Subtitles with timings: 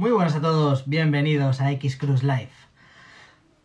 [0.00, 2.48] Muy buenas a todos, bienvenidos a X Cruise Live.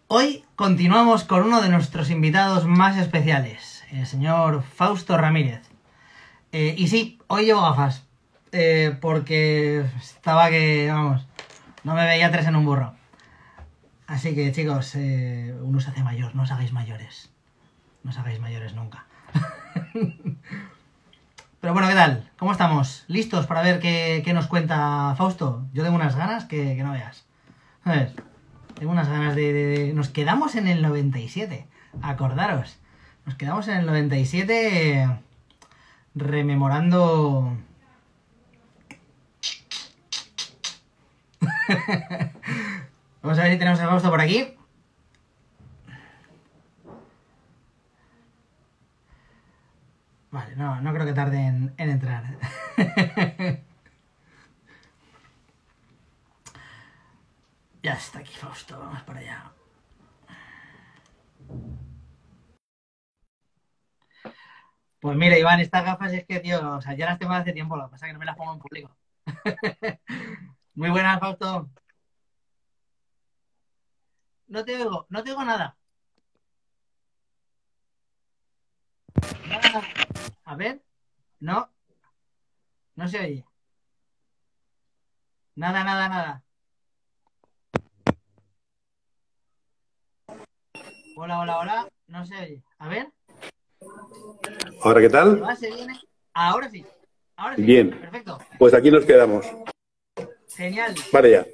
[0.10, 5.62] Hoy continuamos con uno de nuestros invitados más especiales, el señor Fausto Ramírez.
[6.52, 8.06] Eh, y sí, hoy llevo gafas,
[8.52, 11.26] eh, porque estaba que, vamos,
[11.86, 12.94] no me veía tres en un burro.
[14.06, 17.32] Así que chicos, eh, uno se hace mayor, no os hagáis mayores.
[18.04, 19.06] No os hagáis mayores nunca.
[21.66, 22.30] Pero bueno, ¿qué tal?
[22.38, 23.06] ¿Cómo estamos?
[23.08, 25.66] ¿Listos para ver qué, qué nos cuenta Fausto?
[25.74, 27.26] Yo tengo unas ganas que, que no veas.
[27.84, 28.14] A ver,
[28.76, 31.66] tengo unas ganas de, Nos quedamos en el 97,
[32.04, 32.78] acordaros.
[33.26, 35.10] Nos quedamos en el 97 eh,
[36.14, 37.58] rememorando...
[43.24, 44.55] Vamos a ver si tenemos a Fausto por aquí.
[50.36, 52.24] Vale, no, no creo que tarde en, en entrar.
[57.82, 59.54] ya está aquí Fausto, vamos para allá.
[65.00, 67.78] Pues mira, Iván, estas gafas es que, tío, o sea, ya las tengo hace tiempo,
[67.78, 68.94] lo que pasa es que no me las pongo en público.
[70.74, 71.70] Muy buenas, Fausto.
[74.48, 75.46] No te oigo, no te oigo.
[75.46, 75.78] Nada.
[80.46, 80.82] A ver,
[81.40, 81.70] no,
[82.96, 83.46] no se oye.
[85.56, 86.44] Nada, nada, nada.
[91.18, 92.64] Hola, hola, hola, no se oye.
[92.78, 93.12] A ver,
[94.84, 95.42] Ahora, ¿qué ¿se tal?
[95.42, 96.00] va, se viene?
[96.34, 96.86] Ahora sí,
[97.38, 97.64] ahora sí.
[97.64, 97.90] Bien.
[98.00, 99.46] Perfecto, Pues aquí nos quedamos.
[100.56, 100.94] genial.
[101.12, 101.46] Vale ya.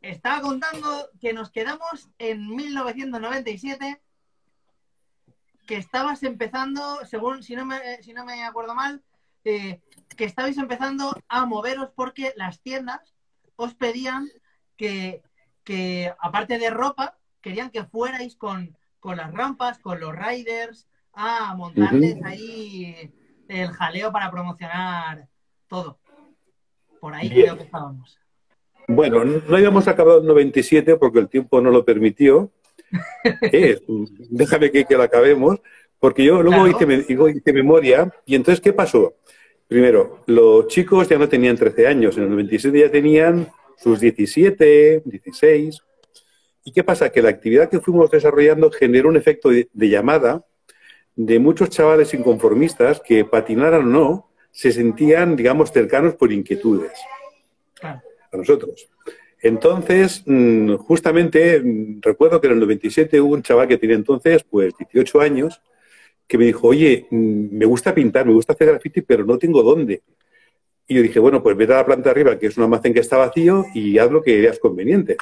[0.00, 4.00] Estaba contando que nos quedamos en 1997,
[5.70, 9.04] que estabas empezando, según, si no me, si no me acuerdo mal,
[9.44, 9.80] eh,
[10.16, 13.14] que estabais empezando a moveros porque las tiendas
[13.54, 14.28] os pedían
[14.76, 15.22] que,
[15.62, 21.54] que, aparte de ropa, querían que fuerais con, con las rampas, con los riders, a
[21.54, 23.14] montarles ahí
[23.46, 25.28] el jaleo para promocionar
[25.68, 26.00] todo.
[26.98, 27.42] Por ahí Bien.
[27.42, 28.18] creo que estábamos.
[28.88, 32.50] Bueno, no habíamos acabado en 97 porque el tiempo no lo permitió.
[33.52, 33.80] Eh,
[34.30, 35.60] déjame que, que lo acabemos,
[35.98, 36.68] porque yo luego Claro.
[36.76, 38.12] hice, me- digo, hice memoria.
[38.26, 39.14] Y entonces, ¿qué pasó?
[39.68, 45.02] Primero, los chicos ya no tenían 13 años, en el 97 ya tenían sus 17,
[45.04, 45.78] 16.
[46.64, 47.10] ¿Y qué pasa?
[47.10, 50.44] Que la actividad que fuimos desarrollando generó un efecto de, de llamada
[51.16, 56.92] de muchos chavales inconformistas que, patinaran o no, se sentían, digamos, cercanos por inquietudes
[57.82, 58.88] a nosotros.
[59.42, 64.44] Entonces, mm, justamente, mm, recuerdo que en el 97 hubo un chaval que tenía entonces,
[64.44, 65.60] pues, 18 años,
[66.26, 69.62] que me dijo, oye, mm, me gusta pintar, me gusta hacer graffiti, pero no tengo
[69.62, 70.02] dónde.
[70.86, 73.00] Y yo dije, bueno, pues vete a la planta arriba, que es un almacén que
[73.00, 75.16] está vacío, y haz lo que veas conveniente.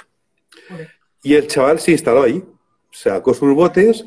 [1.23, 2.43] Y el chaval se instaló ahí,
[2.91, 4.07] sacó sus botes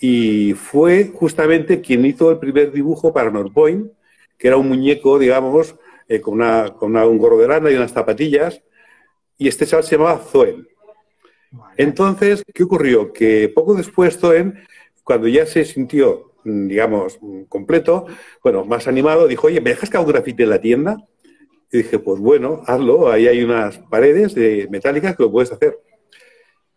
[0.00, 3.90] y fue justamente quien hizo el primer dibujo para Norpoint,
[4.38, 5.74] que era un muñeco, digamos,
[6.08, 8.62] eh, con, una, con una- un gorro de lana y unas zapatillas.
[9.40, 10.68] Y este chaval se llamaba Zoen.
[11.78, 13.10] Entonces, ¿qué ocurrió?
[13.10, 14.66] Que poco después Zoen,
[15.02, 18.04] cuando ya se sintió, mm, digamos, mm, completo,
[18.44, 20.98] bueno, más animado, dijo, oye, ¿me dejas que haga un grafiti en la tienda?
[21.72, 25.78] Y dije, pues bueno, hazlo, ahí hay unas paredes de metálicas que lo puedes hacer.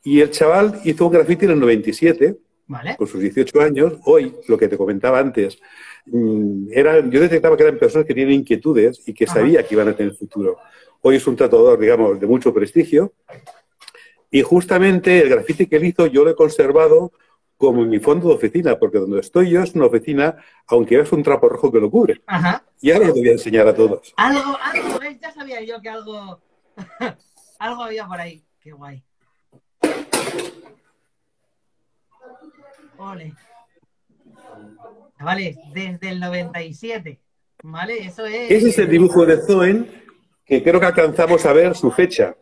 [0.01, 2.37] Y el chaval hizo un grafiti en el 97,
[2.67, 2.95] Vale.
[2.95, 3.95] con sus 18 años.
[4.05, 5.59] Hoy, lo que te comentaba antes,
[6.05, 9.35] mm, eran, yo detectaba que eran personas que tienen inquietudes y que Ajá.
[9.35, 10.57] sabía que iban a tener futuro.
[11.01, 13.13] Hoy es un tatuador, digamos, de mucho prestigio.
[14.31, 17.11] Y justamente el grafiti que él hizo yo lo he conservado
[17.57, 20.35] como mi fondo de oficina, porque donde estoy yo es una oficina,
[20.67, 22.21] aunque es un trapo rojo que lo cubre.
[22.25, 22.63] Ajá.
[22.81, 24.13] Y ahora lo voy a enseñar a todos.
[24.17, 25.19] Algo, algo, ¿ves?
[25.21, 26.41] Ya sabía yo que algo,
[27.59, 28.43] algo había por ahí.
[28.59, 29.03] Qué guay.
[32.97, 33.33] Ole.
[35.23, 37.19] Vale, desde el 97.
[37.63, 38.05] ¿Vale?
[38.05, 38.51] Eso es.
[38.51, 39.87] Ese es el dibujo de Zoen,
[40.45, 42.35] que creo que alcanzamos a ver su fecha,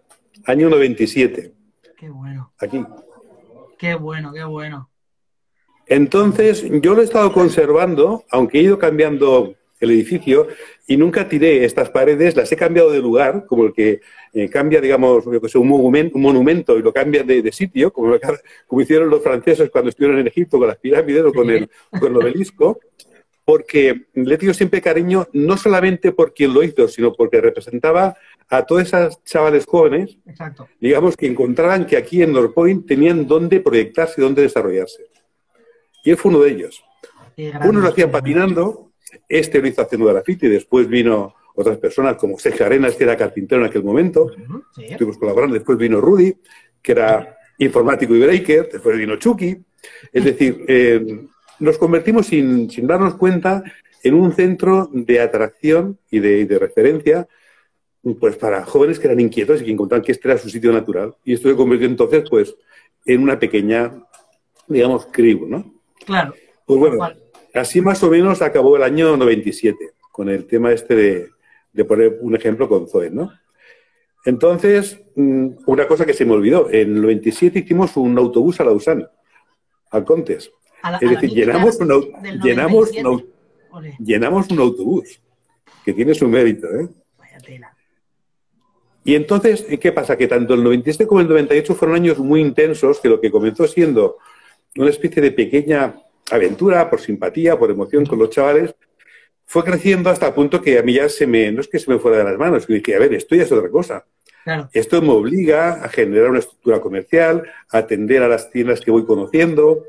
[0.46, 1.54] año 97,
[1.98, 2.84] Qué bueno, aquí.
[3.78, 4.90] qué bueno, qué bueno.
[5.86, 10.48] Entonces, yo lo he estado conservando, aunque he ido cambiando el edificio
[10.88, 14.02] y nunca tiré estas paredes, las he cambiado de lugar, como el que
[14.34, 17.52] eh, cambia, digamos, yo que sé, un, monumento, un monumento y lo cambia de, de
[17.52, 18.16] sitio, como,
[18.68, 21.70] como hicieron los franceses cuando estuvieron en Egipto con las pirámides o con el,
[22.00, 22.80] con el obelisco,
[23.44, 28.16] porque le tenido siempre cariño, no solamente por quien lo hizo, sino porque representaba
[28.48, 30.68] a todos esos chavales jóvenes, Exacto.
[30.80, 35.06] digamos, que encontraban que aquí en Northpoint tenían dónde proyectarse y dónde desarrollarse.
[36.04, 36.84] Y él fue uno de ellos.
[37.38, 38.91] Unos lo hacían patinando,
[39.28, 43.62] este lo hizo haciendo graffiti, después vino otras personas, como Sergio Arenas, que era carpintero
[43.62, 44.32] en aquel momento.
[44.78, 45.56] Estuvimos colaborando.
[45.56, 46.36] Después vino Rudy,
[46.82, 48.70] que era informático y breaker.
[48.72, 49.58] Después vino Chucky.
[50.12, 51.26] Es decir, eh,
[51.60, 53.64] nos convertimos sin, sin, darnos cuenta
[54.04, 57.28] en un centro de atracción y de, de, referencia
[58.20, 61.16] pues para jóvenes que eran inquietos y que encontraban que este era su sitio natural.
[61.24, 62.56] Y esto se convirtió entonces pues
[63.06, 63.92] en una pequeña,
[64.68, 65.74] digamos, crew, ¿no?
[66.06, 66.34] Claro.
[66.66, 67.10] Pues bueno,
[67.54, 71.30] así más o menos acabó el año 97, con el tema este de,
[71.74, 73.32] de poner un ejemplo con Zoe, ¿no?
[74.26, 78.64] Entonces, mm, una cosa que se me olvidó, en el 97 hicimos un autobús a
[78.66, 79.08] Lausanne,
[79.90, 80.52] al Contes.
[80.84, 81.88] A la- es a decir, llenamos un,
[82.44, 83.04] llenamos, un 97.
[83.04, 83.26] au-
[83.72, 85.22] Ole, llenamos un autobús,
[85.86, 86.88] que tiene su mérito, ¿eh?
[87.18, 87.76] vaya tela.
[89.04, 90.16] Y entonces, ¿qué pasa?
[90.18, 93.66] Que tanto el 97 como el 98 fueron años muy intensos, que lo que comenzó
[93.68, 94.18] siendo
[94.78, 95.96] una especie de pequeña
[96.32, 98.74] aventura, por simpatía, por emoción con los chavales,
[99.46, 101.92] fue creciendo hasta el punto que a mí ya se me, no es que se
[101.92, 104.06] me fuera de las manos, que dije, a ver, esto ya es otra cosa.
[104.44, 108.90] Claro, Esto me obliga a generar una estructura comercial, a atender a las tiendas que
[108.90, 109.84] voy conociendo,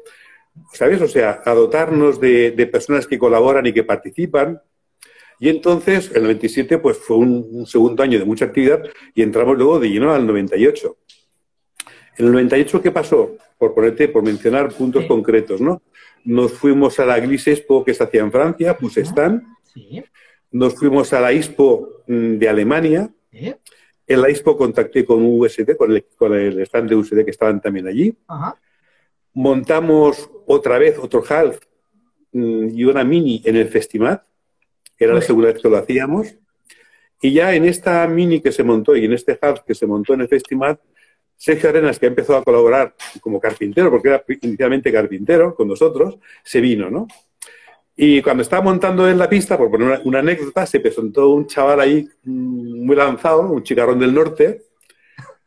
[0.72, 1.00] ¿sabes?
[1.00, 4.60] O sea, a dotarnos de, de personas que colaboran y que participan.
[5.38, 8.82] Y entonces, el 97, pues fue un, un segundo año de mucha actividad
[9.14, 10.96] y entramos luego de lleno al 98.
[12.18, 13.36] En el 98, ¿qué pasó?
[13.58, 15.08] Por ponerte, por mencionar puntos Sí.
[15.08, 15.82] concretos, ¿no?
[16.24, 19.56] Nos fuimos a la Glis Expo que se hacía en Francia, pues están.
[19.64, 20.02] sí,
[20.50, 23.10] Nos fuimos a la Expo mm, de Alemania.
[24.06, 27.60] En la Expo contacté con USD, con el, con el stand de USD que estaban
[27.60, 28.14] también allí.
[28.26, 28.56] ajá,
[29.34, 31.58] Montamos otra vez otro half
[32.32, 34.22] mm, y una mini en el Festimat.
[34.98, 36.36] Era la segunda vez que lo hacíamos.
[37.20, 40.14] Y ya en esta mini que se montó y en este half que se montó
[40.14, 40.80] en el Festimat,
[41.42, 46.16] Sergio Arenas, que ha empezado a colaborar como carpintero, porque era inicialmente carpintero con nosotros,
[46.44, 47.08] se vino, ¿no?
[47.96, 51.48] Y cuando estaba montando en la pista, por poner una, una anécdota, se presentó un
[51.48, 54.62] chaval ahí mm, muy lanzado, un chicarrón del norte,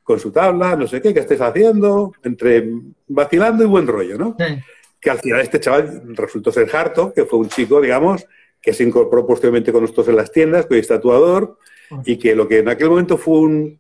[0.04, 2.70] con su tabla, no sé qué, qué estés haciendo, entre
[3.08, 4.36] vacilando y buen rollo, ¿no?
[4.38, 4.46] sí,
[5.00, 8.26] Que al final este chaval resultó ser Harto, que fue un chico, digamos,
[8.62, 11.58] que se incorporó posteriormente con nosotros en las tiendas, que hoy es tatuador,
[12.04, 13.80] y que lo que en aquel momento fue un-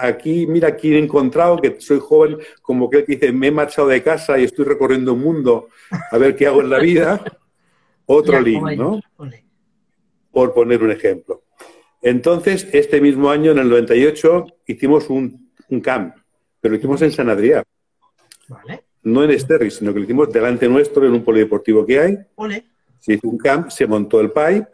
[0.00, 3.88] aquí, mira, aquí he encontrado, que soy joven, como que él dice, me he marchado
[3.88, 5.68] de casa y estoy recorriendo un mundo
[6.10, 7.22] a ver qué hago en la vida,
[8.06, 9.00] otro link, ¿no?
[10.30, 11.44] por poner un ejemplo.
[12.02, 16.16] Entonces, este mismo año, en el 98, hicimos un, un camp,
[16.60, 17.62] pero lo hicimos en San Adrià,
[18.48, 22.18] Vale, no en Esterri, sino que lo hicimos delante nuestro, en un polideportivo que hay.
[22.34, 22.64] ole,
[22.98, 24.66] Se hizo un camp, se montó el pipe,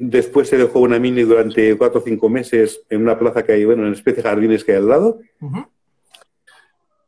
[0.00, 3.64] después se dejó una mini durante cuatro o cinco meses en una plaza que hay,
[3.64, 5.66] bueno, en una especie de jardines que hay al lado, ujú,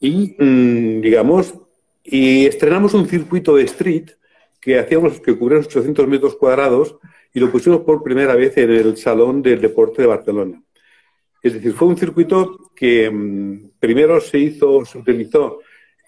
[0.04, 1.54] y, mm, digamos,
[2.02, 4.10] y estrenamos un circuito de street
[4.60, 6.96] que hacíamos, que cubría unos 800 metros cuadrados
[7.32, 10.60] y lo pusimos por primera vez en el Salón del Deporte de Barcelona.
[11.40, 15.60] Es decir, fue un circuito que mm, primero se hizo, se utilizó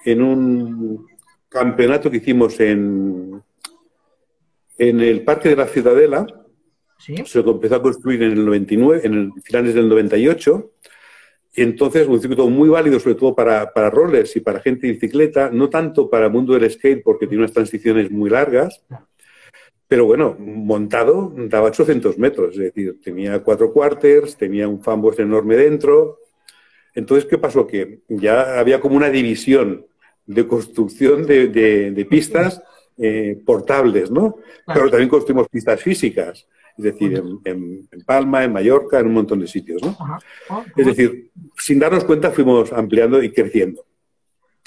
[0.04, 1.06] en un
[1.48, 3.40] campeonato que hicimos en,
[4.76, 6.26] en el Parque de la Ciudadela,
[6.99, 10.70] sí, se empezó a construir en el 99, en el finales del 98.
[11.56, 14.94] Y entonces un circuito muy válido, sobre todo para, para rollers y para gente de
[14.94, 18.82] bicicleta, no tanto para el mundo del skate, porque tiene unas transiciones muy largas,
[19.87, 25.55] pero bueno, montado daba 800 metros, es decir, tenía cuatro quarters, tenía un fanbox enorme
[25.56, 26.19] dentro.
[26.94, 27.67] Entonces, ¿qué pasó?
[27.67, 29.86] Que ya había como una división
[30.27, 32.63] de construcción de, de- de pistas
[32.96, 34.36] eh, portables, ¿no?
[34.65, 34.81] Claro.
[34.81, 39.14] Pero también construimos pistas físicas, es decir, en, en- en Palma, en Mallorca, en un
[39.14, 39.96] montón de sitios, ¿no?
[40.50, 43.84] Oh, Es decir, sin darnos cuenta fuimos ampliando y creciendo.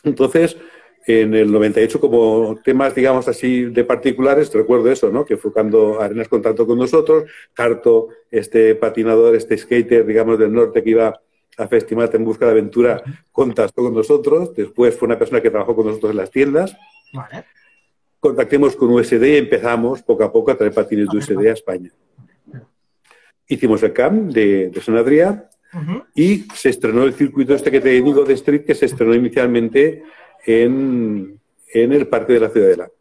[0.03, 0.57] Entonces,
[1.05, 5.25] en el 98, como temas, digamos así, de particulares, te recuerdo eso, ¿no?
[5.25, 7.23] Que fue cuando Arenas contactó con nosotros,
[7.53, 11.19] Carto, este patinador, este skater, digamos, del norte que iba
[11.57, 14.53] a Festimat en busca de aventura, contactó con nosotros.
[14.53, 16.75] Después fue una persona que trabajó con nosotros en las tiendas.
[17.13, 17.45] Vale,
[18.27, 21.89] Contactemos con USD y empezamos poco a poco a traer patines de USD a España.
[23.47, 25.47] Hicimos el camp de, de San Adrià
[26.13, 30.03] y se estrenó el circuito este que te digo de street que se estrenó inicialmente
[30.45, 31.39] en,
[31.73, 32.91] en el Parque de la Ciudadela.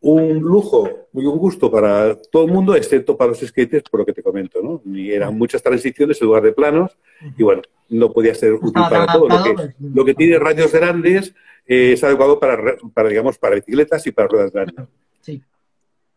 [0.00, 4.06] Un lujo y un gusto para todo el mundo, excepto para los skaters, por lo
[4.06, 4.82] que te comento, ¿no?
[4.94, 6.98] Y eran muchas transiciones en lugar de planos
[7.38, 9.30] y bueno, no podía ser útil para todo.
[9.30, 11.34] Lo que, pues, lo que tiene radios grandes
[11.68, 14.86] eh, es adecuado para, para, digamos, para bicicletas y para ruedas grandes.
[15.20, 15.42] Sí,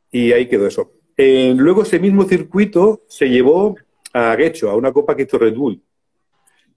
[0.09, 0.93] Y ahí quedó eso.
[1.17, 3.75] Eh, luego ese mismo circuito se llevó
[4.13, 5.81] a Guecho, a una copa que hizo Red Bull,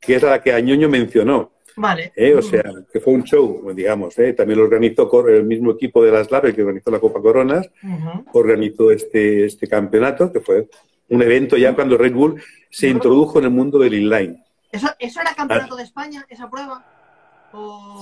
[0.00, 1.52] que es la que Añoño mencionó.
[1.76, 2.12] vale.
[2.16, 2.35] ¿eh?
[2.35, 4.19] O sea, que fue un show, digamos.
[4.19, 4.33] ¿eh?
[4.33, 7.71] También lo organizó el mismo equipo de las LAB, el que organizó la Copa Coronas,
[8.33, 10.69] organizó este, este campeonato, que fue
[11.09, 14.43] un evento ya cuando Red Bull se introdujo en el mundo del inline.
[14.73, 16.85] ¿Eso, eso era campeonato de España, esa prueba?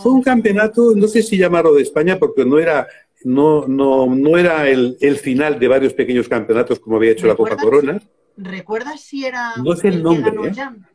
[0.02, 2.88] Fue un campeonato, no sé si llamarlo de España, porque no era,
[3.24, 7.36] no, no, no era el, el final de varios pequeños campeonatos como había hecho la
[7.36, 8.00] Copa Corona.
[8.36, 10.54] ¿Recuerdas si era no sé el, nombre, que ganó ¿eh?
[10.54, 10.88] Jan?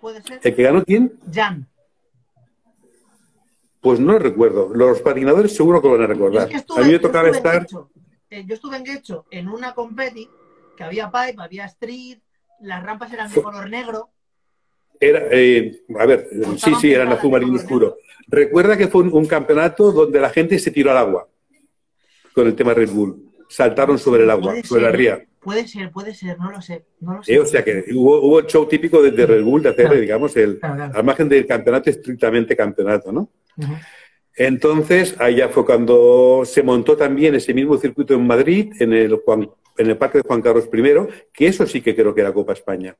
[0.00, 0.40] ¿Puede ser?
[0.42, 1.18] ¿El que ganó quién?
[1.32, 1.68] Jan.
[3.80, 4.70] Pues no recuerdo.
[4.74, 6.42] Los patinadores seguro que lo van a recordar.
[6.44, 7.66] Es que estuve, a mí me tocaba estar.
[8.30, 10.28] Eh, yo estuve en Gecho en una competi
[10.76, 12.18] que había pipe, había street,
[12.60, 14.10] las rampas eran de color negro.
[15.00, 17.98] Era, eh, a ver, sí, sí, eran azul marino oscuro.
[18.26, 21.28] Recuerda que fue un, un, campeonato donde la gente se tiró al agua
[22.32, 23.30] con el tema Red Bull.
[23.48, 25.24] Saltaron sobre el agua, sobre la ría.
[25.40, 26.84] Puede ser, puede ser, no lo sé.
[27.00, 27.32] No lo sé.
[27.32, 29.86] Eh, o sea que hubo, hubo, el show típico de, de Red Bull de hacer,
[29.86, 30.00] claro.
[30.00, 30.92] digamos, el, claro, claro.
[30.94, 33.30] al margen del campeonato, estrictamente campeonato, ¿no?
[33.56, 33.78] Uh -huh.
[34.38, 39.50] Entonces, allá fue cuando se montó también ese mismo circuito en Madrid, en el, Juan,
[39.76, 40.82] en el Parque de Juan Carlos I,
[41.32, 42.96] que eso sí que creo que era Copa España,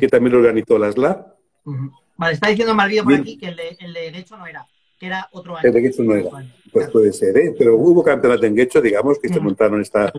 [0.00, 1.39] que también lo organizó la SLAP.
[1.64, 1.92] Uh -huh.
[2.16, 4.66] Vale, está diciendo Malvío por aquí que el de, el de Guecho no era,
[4.98, 5.66] que era otro año.
[5.66, 6.30] El de Guecho no era.
[6.70, 7.54] Pues puede ser, ¿eh?
[7.58, 9.34] Pero hubo campeonato en Guecho, digamos, que uh -huh.
[9.34, 10.12] se montaron esta,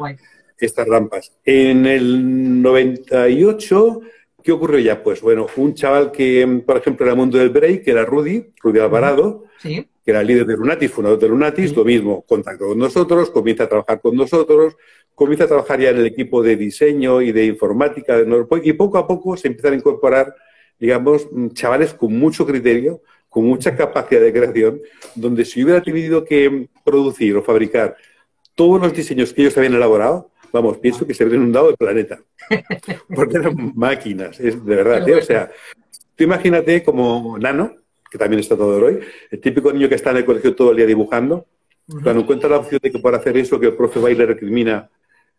[0.58, 1.32] estas rampas.
[1.46, 4.02] En el 98,
[4.44, 5.04] ¿qué ocurrió ya?
[5.04, 8.54] Pues bueno, un chaval que, por ejemplo, era el mundo del break, que era Rudy,
[8.62, 9.88] Rudy Alvarado, sí.
[10.04, 11.76] que era el líder de Lunatis, fundador de Lunatis, sí.
[11.76, 14.76] lo mismo, contactó con nosotros, comienza a trabajar con nosotros,
[15.14, 18.74] comienza a trabajar ya en el equipo de diseño y de informática de Norpoint, y
[18.74, 20.34] poco a poco se empiezan a incorporar,
[20.82, 24.82] digamos, chavales con mucho criterio, con mucha capacidad de creación,
[25.14, 27.96] donde si hubiera tenido que producir o fabricar
[28.56, 32.20] todos los diseños que ellos habían elaborado, vamos, pienso que se habría inundado el planeta.
[33.16, 35.08] Porque eran máquinas, es de verdad.
[35.08, 35.16] ¿eh?
[35.16, 35.52] O sea,
[36.16, 37.76] tú imagínate como Nano,
[38.10, 40.78] que también está todo hoy, el típico niño que está en el colegio todo el
[40.78, 41.46] día dibujando,
[42.04, 44.26] cuando encuentra la opción de que por hacer eso, que el profe va y le
[44.26, 44.90] recrimina,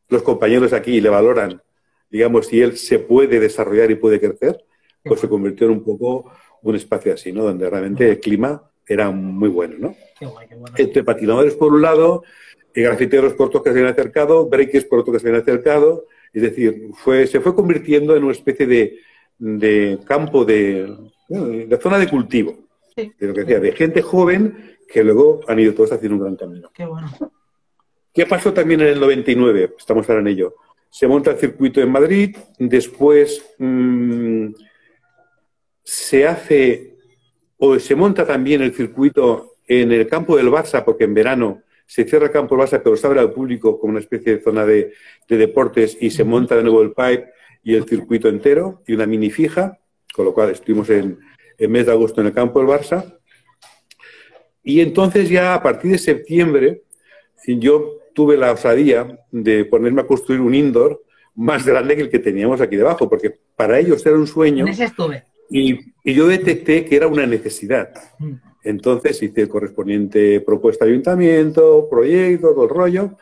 [0.08, 1.60] los compañeros aquí le valoran,
[2.10, 4.64] digamos, si él se puede desarrollar y puede crecer,
[5.04, 6.30] pues se convirtió en un poco
[6.62, 7.44] un espacio así, ¿no?
[7.44, 9.96] Donde realmente el clima era muy bueno, ¿no?
[10.18, 10.74] Qué guay, qué bueno.
[10.76, 12.22] Entre patinadores por un lado,
[12.74, 16.42] y grafiteros por que se habían acercado, breakers por otros que se habían acercado, es
[16.42, 18.98] decir, fue, se fue convirtiendo en una especie de,
[19.38, 20.96] de campo de,
[21.28, 22.56] de, zona de cultivo,
[22.96, 23.12] sí.
[23.18, 26.36] de lo que decía, de gente joven que luego han ido todos haciendo un gran
[26.36, 26.70] camino.
[26.74, 27.10] Qué bueno.
[28.12, 29.74] ¿Qué pasó también en el 99?
[29.78, 30.54] Estamos ahora en ello.
[30.90, 34.48] Se monta el circuito en Madrid, después mmm,
[35.82, 36.96] se hace
[37.56, 42.04] o se monta también el circuito en el campo del Barça, porque en verano se
[42.04, 44.64] cierra el campo del Barça, pero se abre al público como una especie de zona
[44.66, 44.92] de,
[45.28, 47.30] de deportes y se monta de nuevo el pipe
[47.62, 49.78] y el circuito entero y una mini fija,
[50.12, 51.18] con lo cual estuvimos en
[51.58, 53.18] el mes de agosto en el campo del Barça.
[54.64, 56.82] Y entonces ya a partir de septiembre
[57.46, 61.02] yo tuve la osadía de ponerme a construir un indoor
[61.34, 64.66] más grande que el que teníamos aquí debajo, porque para ellos era un sueño.
[64.66, 65.24] En ese estuve.
[65.52, 67.92] Y, y, yo detecté que era una necesidad.
[68.18, 68.34] Mm.
[68.64, 73.16] Entonces hice el correspondiente propuesta de ayuntamiento, proyecto, todo el rollo,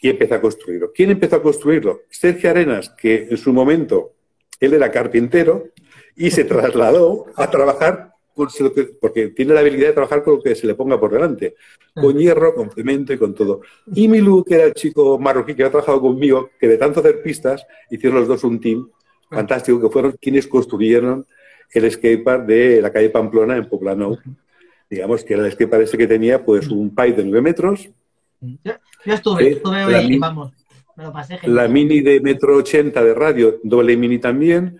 [0.00, 0.92] y empecé a construirlo.
[0.92, 2.02] ¿Quién empezó a construirlo?
[2.10, 4.14] Sergio Arenas, que en su momento
[4.58, 5.68] él era carpintero
[6.16, 8.48] y se trasladó a trabajar con,
[9.00, 11.54] porque tiene la habilidad de trabajar con lo que se le ponga por delante,
[11.94, 13.60] con hierro, con cemento y con todo.
[13.94, 17.22] Y Milú, que era el chico marroquí que ha trabajado conmigo, que de tanto hacer
[17.22, 18.88] pistas, hicieron los dos un team
[19.30, 21.26] fantástico, que fueron quienes construyeron
[21.72, 24.18] el skatepark de la calle Pamplona en Poplano.
[24.88, 27.88] Digamos que era el skatepark ese que tenía pues un pipe de 9 metros.
[28.40, 28.72] Yo,
[29.04, 30.52] yo estuve, eh, estuve hoy, mini, vamos,
[30.96, 34.78] me lo pasé La mini de metro 80 de radio, doble mini también.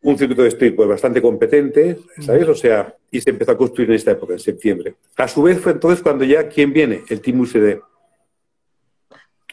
[0.00, 2.46] Un circuito de street pues bastante competente, ¿sabes?
[2.46, 4.94] O sea, y se empezó a construir en esta época, en septiembre.
[5.16, 7.02] A su vez fue entonces cuando ya, ¿quién viene?
[7.08, 7.80] El Team UCD.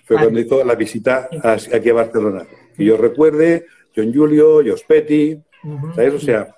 [0.04, 0.28] Fue vale.
[0.28, 1.30] cuando hizo la visita
[1.74, 2.46] aquí a Barcelona.
[2.78, 5.96] Que yo recuerde, John Julio, Jos Petty, uh -huh.
[5.96, 6.14] ¿sabes?
[6.14, 6.56] O sea,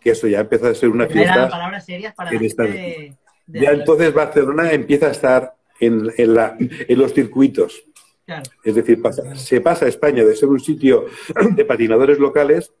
[0.00, 1.48] que eso ya empieza a ser una fiesta.
[1.48, 2.62] Palabras serias para en esta...
[2.64, 3.16] de,
[3.46, 7.84] de Ya entonces Barcelona empieza a estar en, en, la, en los circuitos.
[8.24, 8.42] Claro.
[8.62, 11.06] Es decir, pasa, se pasa a España de ser un sitio
[11.56, 12.72] de patinadores locales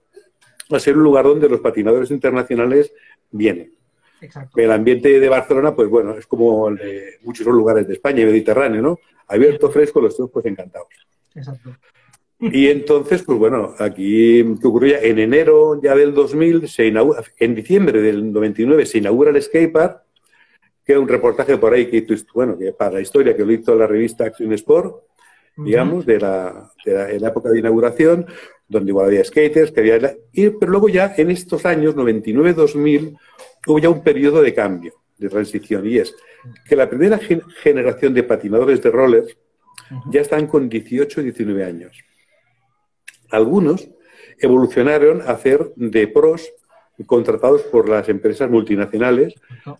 [0.70, 2.92] a ser un lugar donde los patinadores internacionales
[3.30, 3.72] vienen.
[4.20, 4.60] Exacto.
[4.60, 6.70] El ambiente de Barcelona, pues bueno, es como
[7.22, 8.98] muchos lugares de España y Mediterráneo, ¿no?
[9.28, 10.88] Abierto, fresco, los dos pues encantados.
[11.34, 11.76] Exacto.
[12.40, 15.00] Y entonces, pues bueno, aquí, ¿qué ocurría?
[15.02, 20.02] En enero ya del 2000, se inaugura, en diciembre del 99 se inaugura el skatepark,
[20.84, 23.74] que es un reportaje por ahí que bueno, que para la historia que lo hizo
[23.74, 25.02] la revista Action Sport,
[25.56, 28.26] digamos, de la, de la, en la época de inauguración,
[28.68, 30.16] donde igual había skaters, que había...
[30.32, 33.18] Y, pero luego ya en estos años, 99-2000,
[33.66, 36.14] hubo ya un periodo de cambio, de transición, y es
[36.68, 39.36] que la primera gen generación de patinadores de rollers
[39.90, 40.12] -huh.
[40.12, 42.04] ya están con 18 19 años.
[43.30, 43.88] Algunos
[44.38, 46.50] evolucionaron a hacer de pros
[47.06, 49.34] contratados por las empresas multinacionales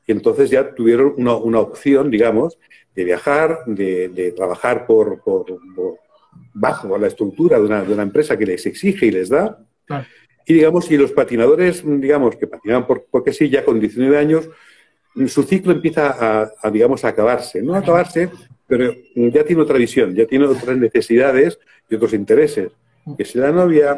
[0.07, 2.59] y entonces ya tuvieron una, opción, digamos,
[2.95, 5.23] de viajar, de, trabajar por,
[6.55, 9.59] bajo la estructura de una, empresa que les exige y les da.
[10.47, 14.49] Y digamos, y los patinadores, digamos, que patinaban por, porque sí, ya con 19 años,
[15.27, 17.61] su ciclo empieza a, digamos, a acabarse.
[17.61, 18.31] No a acabarse,
[18.67, 21.59] pero ya tiene otra visión, ya tiene otras necesidades
[21.91, 22.71] y otros intereses.
[23.17, 23.97] Que si la novia,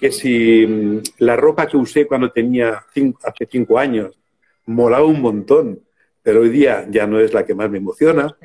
[0.00, 2.84] que si mm, la ropa que usé cuando tenía
[3.24, 4.18] hace cinco años
[4.66, 5.80] molaba un montón,
[6.22, 8.36] pero hoy día ya no es la que más me emociona.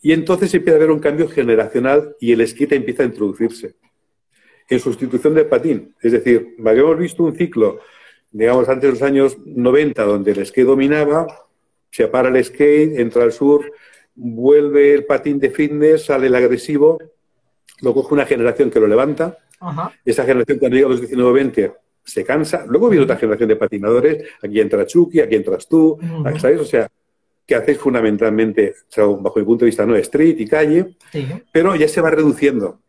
[0.00, 3.76] Y entonces empieza a haber un cambio generacional y el skate empieza a introducirse
[4.68, 5.94] en sustitución del patín.
[6.00, 7.80] Es decir, habíamos visto un ciclo,
[8.30, 11.26] digamos, antes de los años 90, donde el skate dominaba,
[11.90, 13.70] se para el skate, entra al sur,
[14.14, 16.98] vuelve el patín de fitness, sale el agresivo,
[17.82, 19.38] lo coge una generación que lo levanta,
[20.04, 21.74] esa generación cuando llega a los 19-20
[22.04, 25.98] se cansa, luego viene otra generación de patinadores, aquí entra Chucky, aquí entras tú,
[26.40, 26.60] ¿sabes?
[26.60, 26.88] O sea,
[27.46, 30.96] que hacéis fundamentalmente, bajo mi punto de vista, no street y calle,
[31.52, 32.80] pero ya se va reduciendo.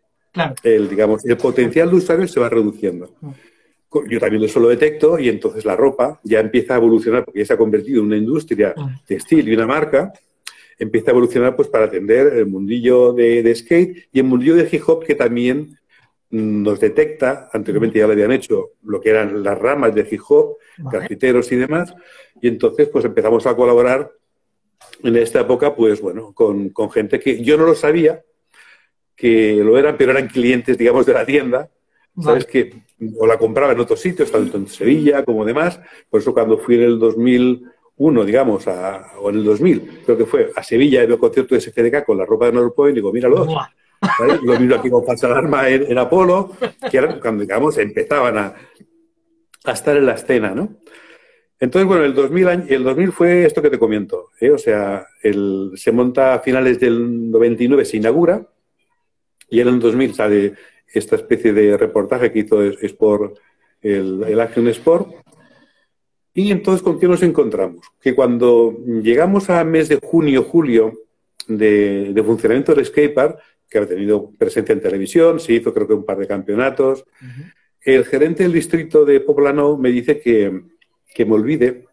[0.64, 3.12] El, digamos, el potencial de usuario se va reduciendo.
[4.10, 7.46] Yo también eso lo detecto y entonces la ropa ya empieza a evolucionar porque ya
[7.46, 8.74] se ha convertido en una industria
[9.06, 10.12] textil y una marca
[10.80, 14.84] empieza a evolucionar pues para atender el mundillo de, skate y el mundillo de hip
[14.88, 15.78] hop que también
[16.30, 20.58] nos detecta, anteriormente ya lo habían hecho, lo que eran las ramas de hip hop,
[20.78, 21.94] grafiteros y demás,
[22.42, 24.12] y entonces pues empezamos a colaborar
[25.04, 28.24] en esta época, pues bueno, con, con gente que yo no lo sabía,
[29.16, 31.70] que lo eran, pero eran clientes, digamos, de la tienda,
[32.20, 32.46] ¿sabes?
[32.46, 32.74] Que
[33.18, 35.80] o la compraba en otros sitios, tanto en Sevilla como demás.
[36.10, 37.00] Por eso cuando fui en el
[38.04, 41.62] 2001, digamos, o en el 2000, creo que fue a Sevilla, en el concierto de
[41.62, 43.48] SFDK con la ropa de Norpoint, digo, míralo.
[44.44, 46.52] Lo mismo aquí con Falsa Alarma en, Apolo,
[46.92, 48.54] que eran cuando, digamos, empezaban a,
[49.64, 50.78] a estar en la escena, ¿no?
[51.58, 54.32] Entonces, bueno, el 2000, el 2000 fue esto que te comento.
[54.42, 54.52] ¿eh?
[54.52, 58.46] O sea, el, se monta a finales del 99, se inaugura,
[59.50, 60.54] y en el 2000 sale
[60.94, 63.38] esta especie de reportaje que hizo Sport,
[63.82, 65.23] el, el Action Sport.
[66.34, 67.86] Y entonces, ¿con qué nos encontramos?
[68.02, 70.94] Que cuando llegamos a mes de junio, julio
[71.48, 76.06] de, funcionamiento del skatepark, que ha tenido presencia en televisión, se hizo creo que un
[76.06, 77.06] par de campeonatos,
[77.82, 80.62] el gerente del distrito de Poblano me dice que,
[81.14, 81.86] que me olvide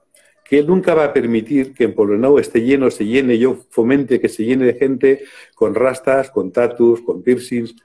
[0.51, 4.21] que él nunca va a permitir que en Poblenou esté lleno, se llene, yo fomente
[4.21, 5.23] que se llene de gente
[5.55, 7.77] con rastas, con tatus, con piercings,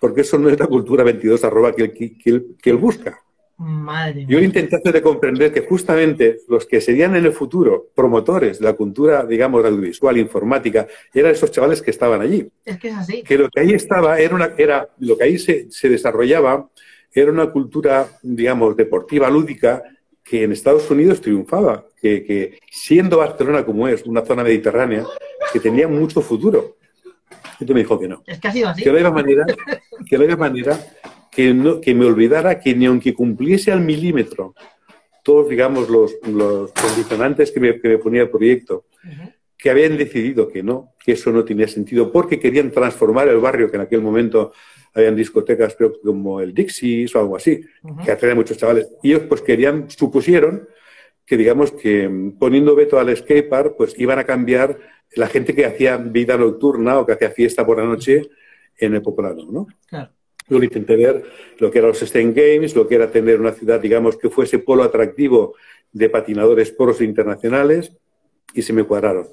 [0.00, 3.22] porque eso no es la cultura 22 arroba que, él, busca.
[3.56, 8.58] Madre yo intenté hacer de comprender que justamente los que serían en el futuro promotores
[8.58, 12.48] de la cultura, digamos, audiovisual, informática, eran esos chavales que estaban allí.
[12.64, 13.22] Es que es así.
[13.22, 16.68] Que lo que ahí estaba era una, era, lo que ahí se, se desarrollaba
[17.12, 19.82] era una cultura, digamos, deportiva, lúdica,
[20.24, 25.04] que en Estados Unidos triunfaba, que, siendo Barcelona como es, una zona mediterránea,
[25.52, 26.76] que tenía mucho futuro.
[27.60, 28.22] Y tú me dijo que no.
[28.26, 28.82] Es que ha sido así.
[28.82, 29.44] Que no había manera,
[30.08, 30.78] que, manera
[31.34, 34.54] que, no, que me olvidara que ni aunque cumpliese al milímetro
[35.24, 38.84] todos, digamos, los, los condicionantes que me, que me, ponía el proyecto,
[39.56, 43.70] que habían decidido que no, que eso no tenía sentido, porque querían transformar el barrio
[43.70, 44.52] que en aquel momento
[44.92, 47.64] habían discotecas, creo como el Dixie's o algo así,
[48.04, 48.86] que a muchos chavales.
[49.02, 50.68] Y ellos pues querían, supusieron
[51.24, 54.78] que digamos que poniendo veto al skatepark, pues iban a cambiar
[55.16, 58.28] la gente que hacía vida nocturna o que hacía fiesta por la noche
[58.76, 59.66] en el poblado, ¿no?
[59.86, 60.10] Claro.
[60.48, 61.24] Yo intenté ver
[61.58, 64.58] lo que eran los Sten Games, lo que era tener una ciudad, digamos, que fuese
[64.58, 65.54] polo atractivo
[65.92, 67.92] de patinadores poros internacionales
[68.52, 69.26] y se me cuadraron.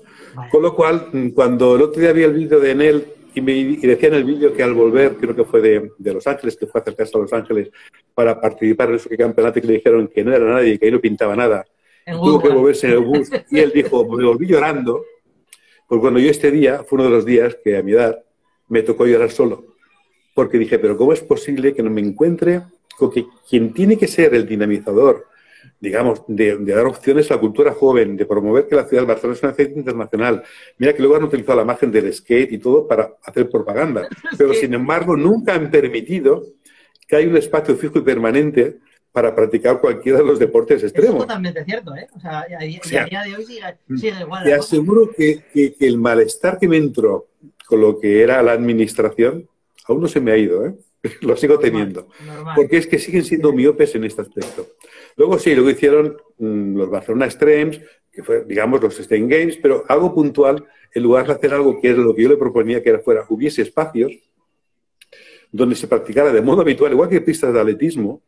[0.49, 3.53] Con lo cual, mm, cuando el otro día vi el vídeo de Enel y, me,
[3.53, 6.79] decía en el vídeo que al volver, creo que fue de, Los Ángeles, que fue
[6.79, 7.69] a acercarse a Los Ángeles
[8.13, 10.99] para participar en ese campeonato, que le dijeron que no era nadie, que ahí no
[10.99, 11.65] pintaba nada.
[12.05, 15.03] Tuvo que volverse en el bus y él dijo, me volví llorando,
[15.87, 18.23] porque cuando yo este día, fue uno de los días que a mi edad
[18.69, 19.70] me tocó llorar solo.
[20.33, 22.61] Porque dije, pero ¿cómo es posible que no me encuentre
[22.97, 25.25] con que quien tiene que ser el dinamizador
[25.81, 29.35] digamos, de, dar opciones a la cultura joven, de promover que la ciudad de Barcelona
[29.35, 30.43] es una ciudad internacional.
[30.77, 34.53] Mira que luego han utilizado la imagen del skate y todo para hacer propaganda, pero
[34.53, 36.45] sin embargo nunca han permitido
[37.07, 38.77] que haya un espacio fijo y permanente
[39.11, 41.15] para practicar cualquiera de los deportes extremos.
[41.15, 42.07] Es totalmente cierto, ¿eh?
[42.15, 43.45] O sea, a, día de hoy
[43.97, 44.45] sigue, igual.
[44.45, 47.27] Te aseguro que, que, el malestar que me entró
[47.65, 49.49] con lo que era la administración
[49.87, 50.75] aún no se me ha ido, ¿eh?
[51.21, 52.07] Lo sigo teniendo.
[52.55, 54.67] Porque es que siguen siendo miopes en este aspecto.
[55.15, 59.83] Luego sí, luego hicieron mm, los Barcelona Extremes, que fue, digamos, los Stein Games, pero
[59.87, 62.89] algo puntual, en lugar de hacer algo que es lo que yo le proponía que
[62.89, 64.11] era fuera, hubiese espacios
[65.51, 68.21] donde se practicara de modo habitual, igual que pistas de atletismo,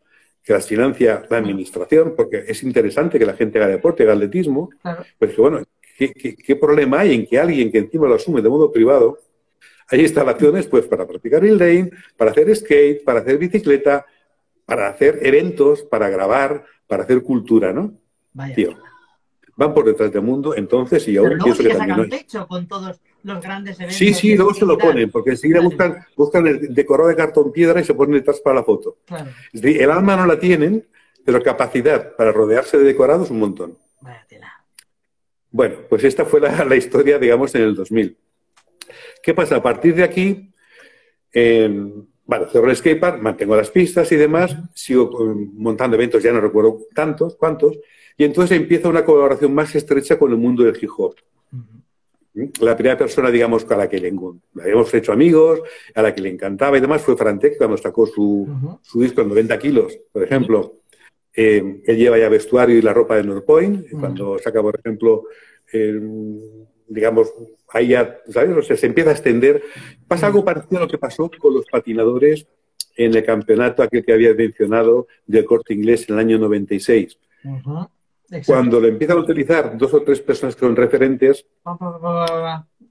[0.44, 4.70] que las financia la administración, porque es interesante que la gente haga deporte, haga atletismo,
[4.82, 5.06] Claro.
[5.18, 5.64] pues que bueno,
[5.98, 9.20] ¿qué, qué, qué problema hay en que alguien que encima lo asume de modo privado,
[9.94, 14.06] hay instalaciones pues para practicar el lane, para hacer skate, para hacer bicicleta,
[14.66, 17.94] para hacer eventos, para grabar, para hacer cultura, ¿no?
[18.34, 18.56] Vaya.
[18.56, 18.78] Tío,
[19.56, 22.10] van por detrás del mundo, entonces, y Pero ahora luego pienso que también no hay.
[22.10, 23.98] pecho con todos los grandes eventos.
[23.98, 27.80] Sí, sí, luego se lo ponen, porque enseguida buscan, buscan el decorado de cartón piedra
[27.80, 28.98] y se ponen detrás para la foto.
[29.06, 30.88] Claro, el alma no la tienen,
[31.24, 33.78] pero capacidad para rodearse de decorados un montón.
[34.02, 34.52] vaya tela.
[35.52, 38.18] Bueno, pues esta fue la, la historia, digamos, en el 2000.
[39.24, 39.56] ¿Qué pasa?
[39.56, 40.52] A partir de aquí,
[41.34, 41.70] eh,
[42.26, 46.42] bueno, cerro el skatepark, mantengo las pistas y demás, sigo con- montando eventos, ya no
[46.42, 47.80] recuerdo tantos, cuántos,
[48.18, 51.16] y entonces empieza una colaboración más estrecha con el mundo del hip hop.
[51.54, 52.52] Ujú.
[52.62, 55.62] La primera persona, digamos, a la que le, le habíamos hecho amigos,
[55.96, 59.58] a la que le encantaba y demás, fue Frantec cuando sacó su, disco en 90
[59.58, 60.80] kilos, por ejemplo.
[61.36, 63.92] Eh, él lleva ya vestuario y la ropa de North Point.
[63.92, 64.00] Mm.
[64.00, 65.24] Cuando saca, por ejemplo,
[65.72, 66.00] eh,
[66.94, 67.34] digamos,
[67.70, 68.56] ahí ya, ¿sabes?
[68.58, 69.62] O sea, se empieza a extender.
[70.08, 72.46] Pasa algo parecido a lo que pasó con los patinadores
[72.96, 77.18] en el campeonato aquel que había mencionado del corte inglés en el año 96.
[77.44, 77.88] Ujú.
[78.30, 78.46] Exacto.
[78.54, 81.46] Cuando lo empiezan a utilizar dos o tres personas que son referentes,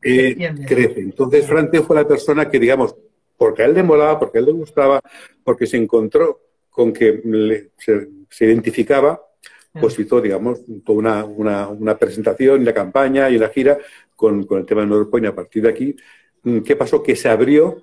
[0.02, 0.34] eh,
[0.66, 1.00] crece.
[1.00, 2.94] Entonces, Frante fue la persona que, digamos,
[3.36, 5.00] porque a él le molaba, porque a él le gustaba,
[5.42, 9.20] porque se encontró con que le- se, se identificaba,
[9.80, 13.78] pues hizo, digamos, toda una, una, una presentación y la campaña y la gira
[14.14, 15.26] con, con el tema de NordPoint.
[15.26, 15.96] A partir de aquí,
[16.42, 17.02] mm, ¿qué pasó?
[17.02, 17.82] Que se abrió,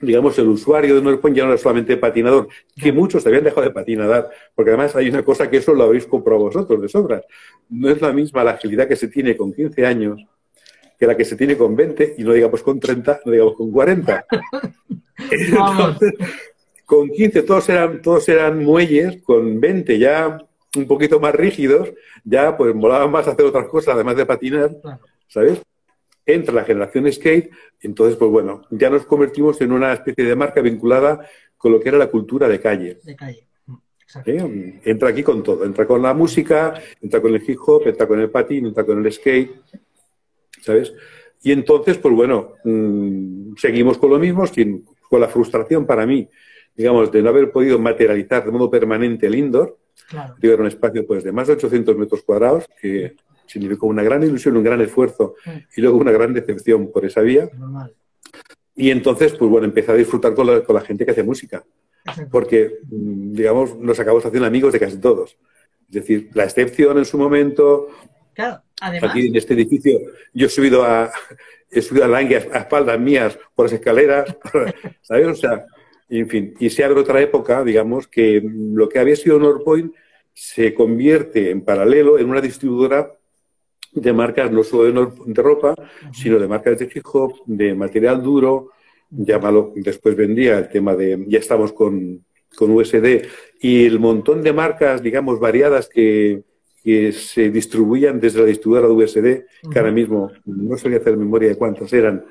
[0.00, 3.70] digamos, el usuario de NordPoint ya no era solamente patinador, que muchos habían dejado de
[3.72, 7.24] patinar, porque además hay una cosa que eso lo habéis comprobado vosotros de sobras.
[7.68, 10.24] No es la misma la agilidad que se tiene con 15 años
[11.00, 13.72] que la que se tiene con 20 y no digamos con 30, no digamos con
[13.72, 14.26] 40.
[15.56, 15.96] Vamos.
[16.02, 16.14] Entonces,
[16.84, 20.38] con 15 todos eran, todos eran muelles, con 20 ya
[20.76, 21.92] un poquito más rígidos,
[22.24, 24.70] ya pues molaban más hacer otras cosas además de patinar.
[25.28, 25.60] ¿sabes?
[26.26, 30.60] Entra la generación skate, entonces pues bueno, ya nos convertimos en una especie de marca
[30.60, 32.98] vinculada con lo que era la cultura de calle.
[33.04, 33.46] De calle.
[33.66, 34.30] Mm, Exacto.
[34.30, 34.80] ¿eh?
[34.84, 38.20] Entra aquí con todo, entra con la música, entra con el hip hop, entra con
[38.20, 39.50] el patín, entra con el skate,
[40.62, 40.92] ¿sabes?
[41.42, 46.28] Y entonces, pues bueno, mm, seguimos con lo mismo, sin- con la frustración para mí,
[46.76, 49.78] digamos, de no haber podido materializar de modo permanente el indoor.
[50.08, 50.34] Claro.
[50.38, 54.22] Digo, era un espacio pues, de más de 800 metros cuadrados, que significó una gran
[54.22, 55.34] ilusión, un gran esfuerzo
[55.76, 57.48] y luego una gran decepción por esa vía.
[57.56, 57.94] Normal.
[58.76, 61.64] Y entonces, pues bueno, empecé a disfrutar con la, con la gente que hace música
[62.30, 65.36] porque, mm, digamos, nos acabamos haciendo amigos de casi todos.
[65.88, 67.88] Es decir, la excepción en su momento,
[68.32, 68.62] Claro.
[68.80, 69.98] Además, aquí en este edificio,
[70.32, 71.10] yo he subido a,
[71.70, 74.34] he subido a Langue a, espaldas mías por las escaleras,
[75.02, 75.26] ¿sabes?
[75.26, 75.66] O sea,
[76.18, 79.94] en fin, y se abre otra época, digamos, que lo que había sido Northpoint
[80.32, 83.14] se convierte en paralelo en una distribuidora
[83.92, 85.74] de marcas no solo de, de ropa,
[86.12, 88.70] sino de marcas de hip hop, de material duro,
[89.10, 92.24] llámalo, después vendía el tema de, ya estamos con,
[92.56, 93.22] con USD,
[93.60, 96.42] y el montón de marcas, digamos, variadas que,
[96.82, 101.50] que se distribuían desde la distribuidora de USD, que ahora mismo no sabía hacer memoria
[101.50, 102.24] de cuántas eran,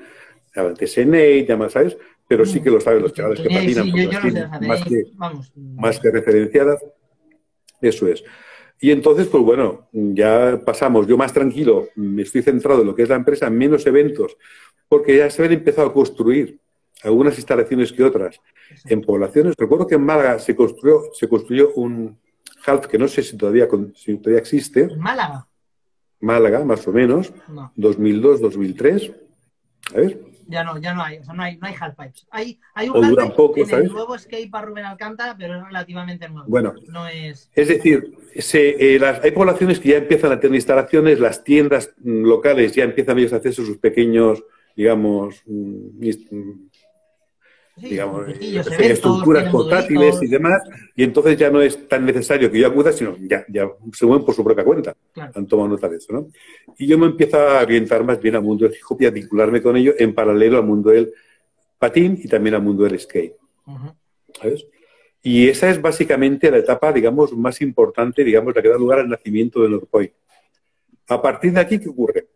[0.54, 1.96] antes Senei, ya más, ¿sabes?
[2.30, 4.68] Pero sí que lo saben los chavales que patinan, sí, porque yo, yo las tienen
[4.68, 5.52] más que, vamos.
[5.56, 6.80] más que referenciadas.
[7.80, 8.22] Eso es.
[8.80, 13.02] Y entonces, pues bueno, ya pasamos, yo más tranquilo, me estoy centrado en lo que
[13.02, 14.36] es la empresa, menos eventos,
[14.88, 16.60] porque ya se habían empezado a construir
[17.02, 18.40] algunas instalaciones que otras
[18.84, 19.56] en poblaciones.
[19.58, 22.16] Recuerdo que en Málaga se construyó, se construyó un
[22.64, 23.66] half que no sé si todavía,
[23.96, 25.48] si todavía existe, ¿En Málaga?
[26.20, 29.10] Málaga, más o menos, No, 2002, 2003.
[29.94, 32.26] A ver, ya no, ya no hay, o sea, no hay, no hay halfpipes.
[32.30, 33.86] Hay, hay un duran halfpipe poco, en ¿sabes?
[33.86, 36.48] el nuevo skate para Rubén Alcántara, pero es relativamente nuevo.
[36.48, 36.74] Bueno.
[36.88, 37.50] No es...
[37.54, 41.92] Es decir, se, eh, las- hay poblaciones que ya empiezan a tener instalaciones, las tiendas
[41.98, 44.42] mm, locales ya empiezan ellos a hacerse sus pequeños,
[44.76, 45.42] digamos,
[47.80, 50.62] Sí, digamos, eh, estructuras portátiles y demás,
[50.94, 54.24] y entonces ya no es tan necesario que yo acuda, sino ya, ya se mueven
[54.24, 54.94] por su propia cuenta.
[55.12, 55.32] Claro.
[55.34, 56.28] Han tomado nota de eso, ¿no?
[56.78, 59.10] Y yo me empiezo a orientar más bien al mundo del hip hop y a
[59.10, 61.12] vincularme con ello en paralelo al mundo del
[61.78, 63.34] patín y también al mundo del skate.
[65.22, 69.08] Y esa es básicamente la etapa, digamos, más importante, digamos, la que da lugar al
[69.08, 70.12] nacimiento de Norpoint.
[71.08, 72.26] A partir de aquí, ¿qué ocurre?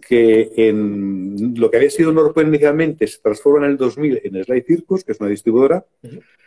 [0.00, 4.64] Que en lo que había sido Norpoint inicialmente se transforma en el 2000 en Slide
[4.66, 5.84] Circus, que es una distribuidora.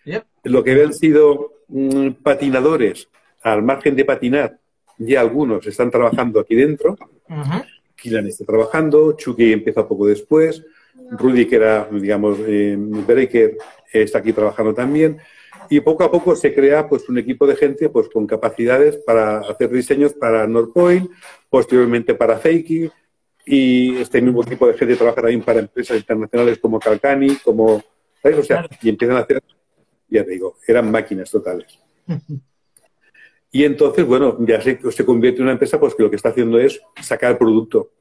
[0.06, 0.24] Yep.
[0.46, 3.08] Lo que habían sido mm, patinadores,
[3.44, 4.60] al margen de patinar,
[4.98, 6.98] ya algunos están trabajando aquí dentro.
[7.30, 7.64] Ujú.
[7.96, 10.64] Kilan está trabajando, Chucky empieza poco después,
[11.12, 13.58] Rudy, que era, digamos, eh, Breaker,
[13.92, 15.18] está aquí trabajando también.
[15.70, 19.40] Y poco a poco se crea pues, un equipo de gente pues, con capacidades para
[19.40, 21.10] hacer diseños para Northpoint,
[21.50, 22.92] posteriormente para Fakey,
[23.46, 27.84] y este mismo equipo de gente trabaja también para empresas internacionales como Calcani, como...
[28.22, 28.40] ¿sabes?
[28.40, 29.42] O sea, y empiezan a hacer,
[30.10, 31.80] ya te digo, eran máquinas totales.
[33.52, 36.30] Y entonces, bueno, ya se, se convierte en una empresa pues que lo que está
[36.30, 37.92] haciendo es sacar producto.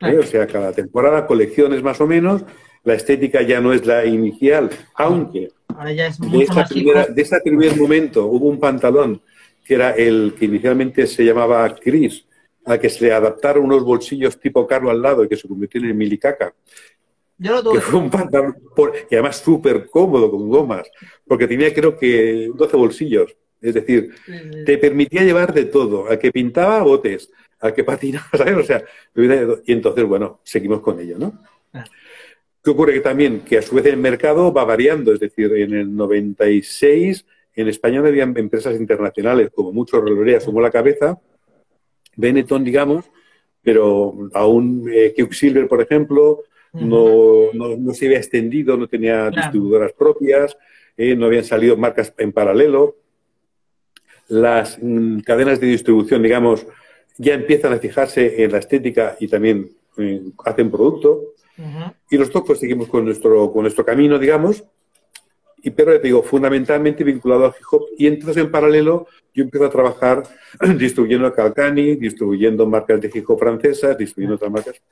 [0.00, 0.18] ¿eh?
[0.18, 2.44] O sea, cada temporada, colecciones más o menos,
[2.84, 7.22] la estética ya no es la inicial, aunque Ahora ya es de, más primera- de
[7.22, 9.22] ese primer momento hubo un pantalón
[9.64, 12.26] que era el que inicialmente se llamaba Chris,
[12.64, 15.80] al que se le adaptaron unos bolsillos tipo Carlo al lado y que se convirtió
[15.80, 16.54] en Milicaca,
[17.38, 17.80] Yo lo que tuve.
[17.80, 20.90] fue un pantalón, por- y además súper cómodo con gomas,
[21.26, 23.36] porque tenía creo que 12 bolsillos.
[23.62, 24.14] Es decir,
[24.64, 28.56] te permitía llevar de todo, al que pintaba botes, al que patinaba, ¿sabes?
[28.56, 28.82] O sea,
[29.66, 31.42] y entonces, bueno, seguimos con ello, ¿no?
[31.70, 31.90] Claro.
[32.62, 32.92] ¿Qué ocurre?
[32.94, 37.24] Que también, que a su vez el mercado va variando, es decir, en el 96
[37.56, 41.18] en España no había empresas internacionales, como muchos relojerías somos la cabeza,
[42.20, 43.04] Benetton, digamos,
[43.62, 49.36] pero aún eh, Quicksilver, por ejemplo, no, no, no se había extendido, no tenía Claro.
[49.36, 50.56] distribuidoras propias,
[50.96, 52.96] eh, no habían salido marcas en paralelo.
[54.28, 56.66] Las mm, cadenas de distribución, digamos,
[57.18, 61.34] ya empiezan a fijarse en la estética y también eh, hacen producto.
[62.10, 64.64] Y nosotros pues seguimos con nuestro, con nuestro camino, digamos,
[65.62, 67.82] y pero te digo, fundamentalmente vinculado al hip hop.
[67.98, 70.22] Y entonces en paralelo yo empiezo a trabajar
[70.78, 74.82] distribuyendo a Calcani, distribuyendo marcas de hip hop francesas, distribuyendo otras marcas,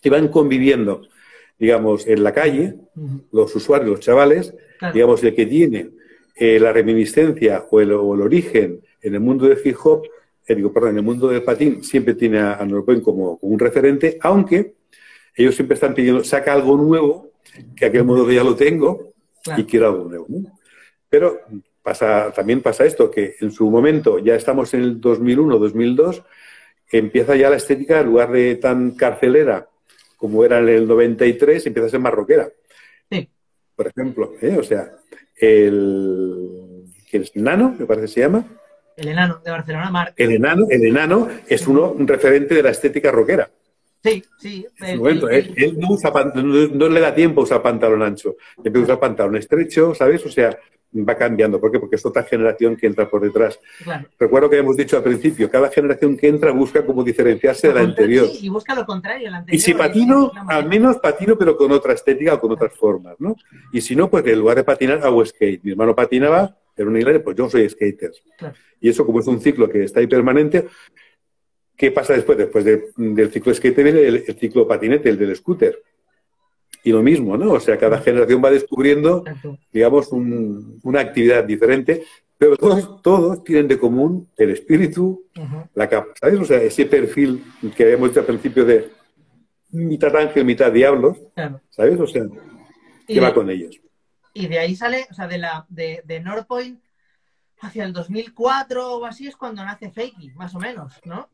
[0.00, 1.02] que van conviviendo,
[1.58, 2.74] digamos, en la calle,
[3.32, 4.94] los usuarios, los chavales, Claro.
[4.94, 5.90] digamos, el que tiene
[6.36, 10.04] eh, la reminiscencia o el, o el origen en el mundo del hip hop,
[10.46, 13.58] eh, digo, perdón, en el mundo del patín, siempre tiene a, a como, como un
[13.58, 14.74] referente, aunque
[15.34, 17.32] ellos siempre están pidiendo, saca algo nuevo,
[17.74, 19.12] que aquel modelo ya lo tengo
[19.48, 19.62] Claro.
[19.62, 20.26] y quiero algo nuevo.
[20.28, 20.58] ¿no?
[21.08, 21.40] Pero
[21.82, 26.22] pasa, también pasa esto, que en su momento, ya estamos en el 2001, 2002,
[26.90, 29.68] empieza ya la estética, en lugar de tan carcelera
[30.16, 32.48] como era en el 93, empieza a ser más rockera
[33.10, 33.28] Sí.
[33.76, 34.32] por ejemplo.
[34.42, 34.56] ¿eh?
[34.58, 34.92] O sea,
[35.36, 37.36] el, ¿quién es?
[37.36, 38.44] Nano, me parece que se llama.
[38.96, 40.14] El enano de Barcelona, Marc.
[40.16, 43.48] El enano, el enano es uno un referente de la estética rockera.
[44.02, 44.66] Sí, sí.
[44.80, 47.62] El- su momento, el- él, él no, usa no, no le da tiempo a usar
[47.62, 50.24] pantalón ancho, empieza a usar pantalón estrecho, ¿sabes?
[50.24, 50.56] O sea,
[50.96, 51.60] va cambiando.
[51.60, 51.78] ¿Por qué?
[51.80, 53.58] Porque es otra generación que entra por detrás.
[53.84, 54.08] claro.
[54.18, 57.80] Recuerdo que hemos dicho al principio, cada generación que entra busca como diferenciarse de la
[57.80, 58.26] anterior.
[58.28, 61.92] sí, y busca lo contrario, la Y si patino, al menos patino, pero con otra
[61.92, 63.36] estética o con otras formas, ¿no?
[63.72, 65.62] Y si no, pues en lugar de patinar, hago skate.
[65.64, 68.12] Mi hermano patinaba, era un inglés, pues yo soy skater.
[68.38, 68.54] Claro.
[68.80, 70.68] Y eso, como es un ciclo que está ahí permanente,
[71.78, 72.36] ¿qué pasa después?
[72.36, 75.82] Después de- del ciclo skate viene el, el ciclo patinete, el del scooter.
[76.84, 77.52] Y lo mismo, ¿no?
[77.52, 79.24] O sea, cada generación va descubriendo,
[79.72, 82.04] digamos, un- una actividad diferente,
[82.36, 85.24] pero todos, todos tienen de común el espíritu,
[85.74, 86.38] la capa, ¿sabes?
[86.40, 87.42] O sea, ese perfil
[87.76, 88.90] que habíamos dicho al principio de
[89.70, 91.60] mitad ángel, mitad diablos, Claro.
[91.70, 91.98] ¿sabes?
[91.98, 92.24] O sea,
[93.06, 93.80] que va de, con ellos.
[94.34, 96.80] y de ahí sale, o sea, de, la, de, de Northpoint
[97.60, 101.28] hacia el 2004 o así es cuando nace Fakey, más o menos, ¿no?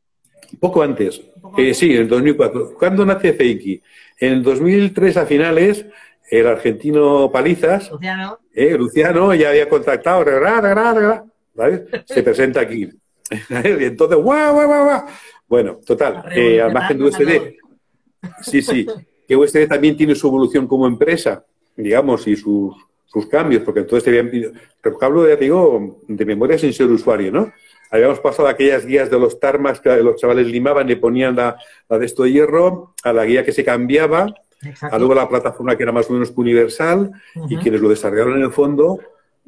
[0.60, 1.22] Poco antes.
[1.56, 2.74] Eh, sí, en el 2004.
[2.78, 3.80] ¿Cuándo nace Feiki?
[4.18, 5.86] En el 2003 a finales,
[6.30, 11.82] el argentino Palizas, Luciano, eh, Luciano, ya había contactado, ra, ra, ra, ra, ¿sabes?
[12.06, 12.88] Se presenta aquí.
[13.30, 15.04] y entonces, guau, guau, guau, guau.
[15.46, 18.86] Bueno, total, eh, al margen de USD, sí, sí,
[19.28, 21.44] que USD también tiene su evolución como empresa,
[21.76, 26.24] digamos, y sus, sus cambios, porque entonces te habían pedido, pero hablo de, digo, de
[26.24, 27.52] memoria sin ser usuario, ¿no?
[27.94, 31.56] Habíamos pasado aquellas guías de los tarmas que los chavales limaban, le ponían la,
[31.88, 34.96] la de esto de hierro, a la guía que se cambiaba, exacto.
[34.96, 37.60] a luego la plataforma que era más o menos universal, y Ujú.
[37.60, 38.98] quienes lo desarrollaron en el fondo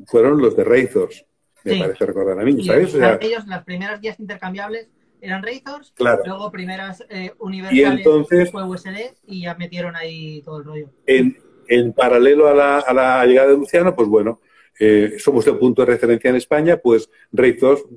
[0.07, 1.27] fueron los de Razors,
[1.65, 1.79] me Sí.
[1.81, 2.95] parece recordar a mí, Y, ¿sabes?
[2.95, 6.23] o sea, ellos, las primeras guías intercambiables eran Razors, Claro.
[6.25, 10.89] luego primeras eh, y universales entonces, fue USD y ya metieron ahí todo el rollo.
[11.07, 14.41] en, en paralelo a la, a la llegada de Luciano, pues bueno,
[14.79, 17.09] eh, somos el punto de referencia en España, pues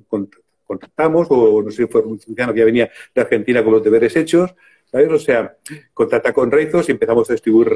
[0.08, 0.30] con-
[0.66, 4.16] contactamos, o no sé si fue Luciano que ya venía de Argentina con los deberes
[4.16, 4.54] hechos,
[4.92, 5.10] ¿sabes?
[5.12, 5.56] O sea,
[5.94, 7.70] contacta con Razors y empezamos a distribuir.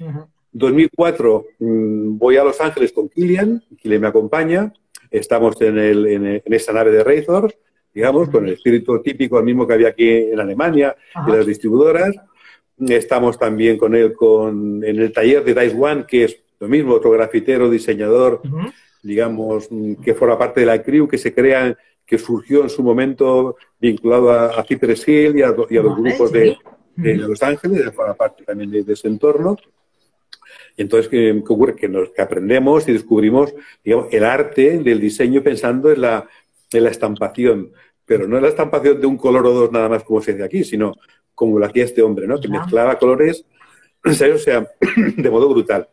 [0.00, 0.26] Ujú.
[0.52, 4.72] 2004 mm, voy a Los Ángeles con Kilian, Kilian me acompaña,
[5.10, 7.54] estamos en, el, en, el- en esa nave de Razors,
[7.94, 12.14] digamos, con el espíritu típico, el mismo que había aquí en Alemania, de las distribuidoras.
[12.78, 16.94] Estamos también con él con, en el taller de Dice One, que es lo mismo,
[16.94, 18.42] otro grafitero, diseñador,
[19.02, 22.82] digamos, mm, que forma parte de la crew, que se crea, que surgió en su
[22.82, 26.56] momento vinculado a, a Cypress Hill y a, y a los grupos de,
[26.96, 29.56] de Los Ángeles, forma parte también de, ese entorno.
[30.76, 31.74] Y entonces, ¿qué, ocurre?
[31.74, 36.28] Que, nos, que aprendemos y descubrimos digamos, el arte del diseño pensando en la,
[36.72, 37.72] en la estampación,
[38.04, 40.44] pero no en la estampación de un color o dos nada más como se dice
[40.44, 40.94] aquí, sino
[41.34, 42.40] como lo hacía este hombre, ¿no?
[42.40, 43.44] Que mezclaba colores,
[44.04, 44.68] o sea,
[45.16, 45.88] de modo brutal.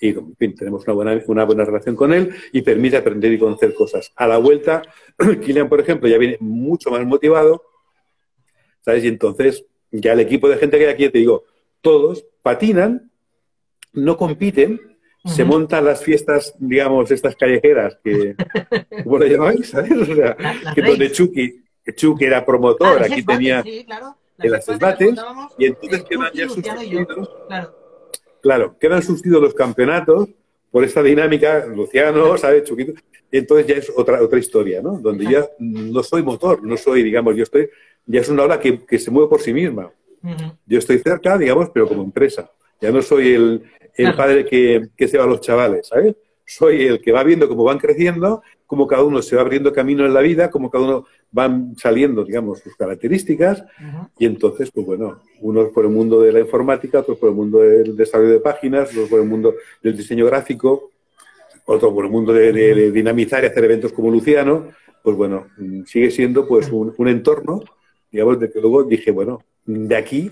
[0.00, 3.38] Y, en fin, tenemos una buena, una buena relación con él y permite aprender y
[3.38, 4.12] conocer cosas.
[4.16, 4.82] A la vuelta,
[5.44, 7.62] Kilian, por ejemplo, ya viene mucho más motivado,
[8.80, 9.04] ¿sabes?
[9.04, 11.44] Y entonces, ya el equipo de gente que hay aquí, te digo,
[11.80, 13.10] todos patinan,
[13.92, 14.80] no compiten,
[15.24, 18.34] se montan las fiestas, digamos, estas callejeras que,
[19.04, 19.68] ¿cómo lo llamáis?
[19.68, 19.92] ¿Sabes?
[19.92, 20.36] O sea,
[20.74, 21.62] que donde Chucky,
[21.94, 25.14] Chucky era promotor, aquí tenía en las debates,
[25.58, 27.30] y entonces quedan ya sustituidos.
[27.46, 27.81] Claro.
[28.78, 30.28] Quedan sustituidos los campeonatos
[30.70, 32.64] por esta dinámica, Luciano, ¿sabes?
[32.64, 32.94] Chuquito.
[33.30, 34.98] Entonces ya es otra, otra historia, ¿no?
[34.98, 37.68] Donde ya no soy motor, no soy, digamos, yo estoy,
[38.06, 39.90] ya es una ola que, que se mueve por sí misma.
[40.66, 42.50] Yo estoy cerca, digamos, pero como empresa.
[42.80, 43.62] Ya no soy el,
[43.96, 46.14] el padre que, que se va a los chavales, ¿sabes?
[46.44, 50.06] Soy el que va viendo cómo van creciendo cómo cada uno se va abriendo camino
[50.06, 53.62] en la vida, cómo cada uno van saliendo, digamos, sus características,
[54.18, 57.58] y entonces, pues bueno, unos por el mundo de la informática, otros por el mundo
[57.58, 60.90] del desarrollo de páginas, otros por el mundo del diseño gráfico,
[61.66, 64.68] otros por el mundo de, dinamizar y hacer eventos como Luciano,
[65.02, 65.48] pues bueno,
[65.84, 67.60] sigue siendo pues un, un entorno,
[68.10, 70.30] digamos, de que luego dije, bueno, de aquí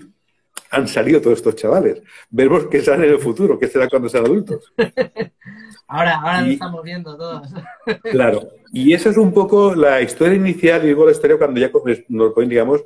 [0.71, 2.01] han salido todos estos chavales.
[2.31, 4.73] Veremos qué sale en el futuro, qué será cuando sean adultos.
[5.91, 7.49] Ahora, ahora lo estamos viendo todos.
[8.03, 11.69] Claro, y esa es un poco la historia inicial y luego la historia cuando ya
[12.07, 12.81] nos ponen, digamos,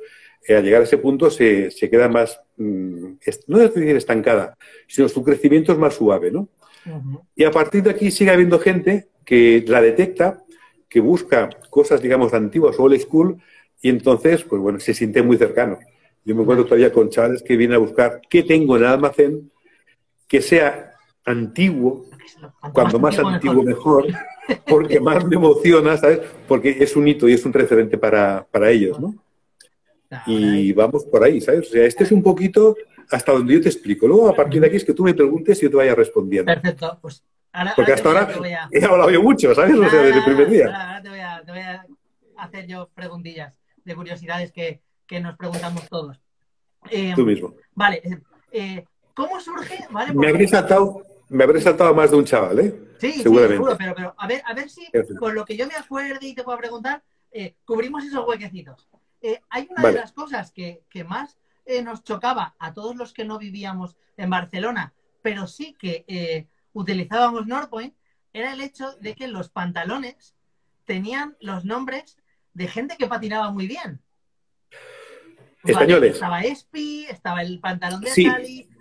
[0.46, 3.12] eh, al llegar a ese punto se, queda más, mm,
[3.46, 4.56] no es decir estancada,
[4.88, 6.48] sino su crecimiento es más suave, ¿no?
[7.34, 10.42] Y a partir de aquí sigue habiendo gente que la detecta,
[10.88, 13.40] que busca cosas, digamos, antiguas, old school,
[13.82, 15.78] y entonces, pues bueno, se siente muy cercano.
[16.24, 19.52] Yo me encuentro todavía con chavales que vienen a buscar qué tengo en el almacén
[20.26, 20.92] que sea
[21.24, 22.06] antiguo,
[22.72, 24.06] cuando más antiguo mejor,
[24.68, 26.20] porque más me emociona, ¿sabes?
[26.46, 29.14] Porque es un hito y es un referente para, ellos, ¿no?
[30.26, 31.68] Y vamos por ahí, ¿sabes?
[31.68, 32.76] O sea, este es un poquito
[33.10, 34.06] hasta donde yo te explico.
[34.06, 36.52] Luego, a partir de aquí, es que tú me preguntes y yo te vaya respondiendo.
[36.52, 38.28] Perfecto, pues ahora, Porque hasta ahora
[38.70, 39.74] he hablado yo mucho, ¿sabes?
[39.76, 40.66] O sea, desde el primer día.
[40.66, 41.86] Ahora te voy, a, te voy a
[42.38, 46.20] hacer yo preguntillas de curiosidades que, que nos preguntamos todos.
[46.90, 47.54] Eh, Tú mismo.
[47.74, 48.18] Vale, eh,
[48.52, 48.84] eh,
[49.14, 49.86] ¿cómo surge?
[50.14, 52.74] me, habréis saltado, me habré saltado más de un chaval, ¿eh?
[52.98, 53.68] Sí, Seguramente.
[53.70, 54.86] sí, pero, pero a ver, a ver si
[55.18, 57.02] con lo que yo me acuerde y te puedo preguntar,
[57.64, 58.88] cubrimos esos huequecitos.
[59.50, 61.38] hay una de las cosas que, que más
[61.84, 67.94] nos chocaba a todos los que no vivíamos en Barcelona, pero sí que utilizábamos Northpoint,
[68.32, 70.34] era el hecho de que los pantalones
[70.84, 72.18] tenían los nombres
[72.54, 74.00] de gente que patinaba muy bien.
[75.64, 76.14] Españoles.
[76.14, 78.26] estaba Espi, estaba el pantalón de sí.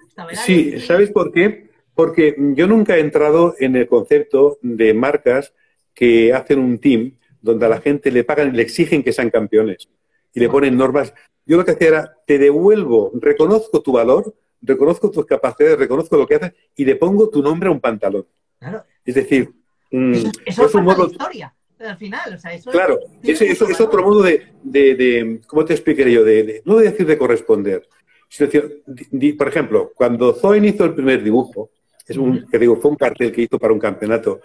[0.07, 1.71] estaba el Sí, ¿sabes por qué?
[1.95, 5.53] Porque yo nunca he entrado en el concepto de marcas
[5.93, 9.29] que hacen un team donde a la gente le pagan y le exigen que sean
[9.29, 9.87] campeones
[10.33, 11.13] y le ponen normas.
[11.45, 16.27] Yo lo que hacía era, te devuelvo, reconozco tu valor, reconozco tus capacidades, reconozco lo
[16.27, 18.25] que haces y le pongo tu nombre a un pantalón.
[18.59, 18.83] Claro.
[19.05, 19.53] Es decir,
[19.91, 20.13] mm,
[20.45, 21.07] eso, es un modo...
[21.07, 22.33] historia al final.
[22.33, 26.23] O sea, eso claro, es, eso, es otro modo de, de, ¿cómo te explicaré yo?
[26.23, 27.87] De, no de decir de corresponder,
[28.29, 31.69] sino decir, por ejemplo, cuando Zoen hizo el primer dibujo,
[32.07, 34.41] es un, que digo, fue un cartel que hizo para un campeonato,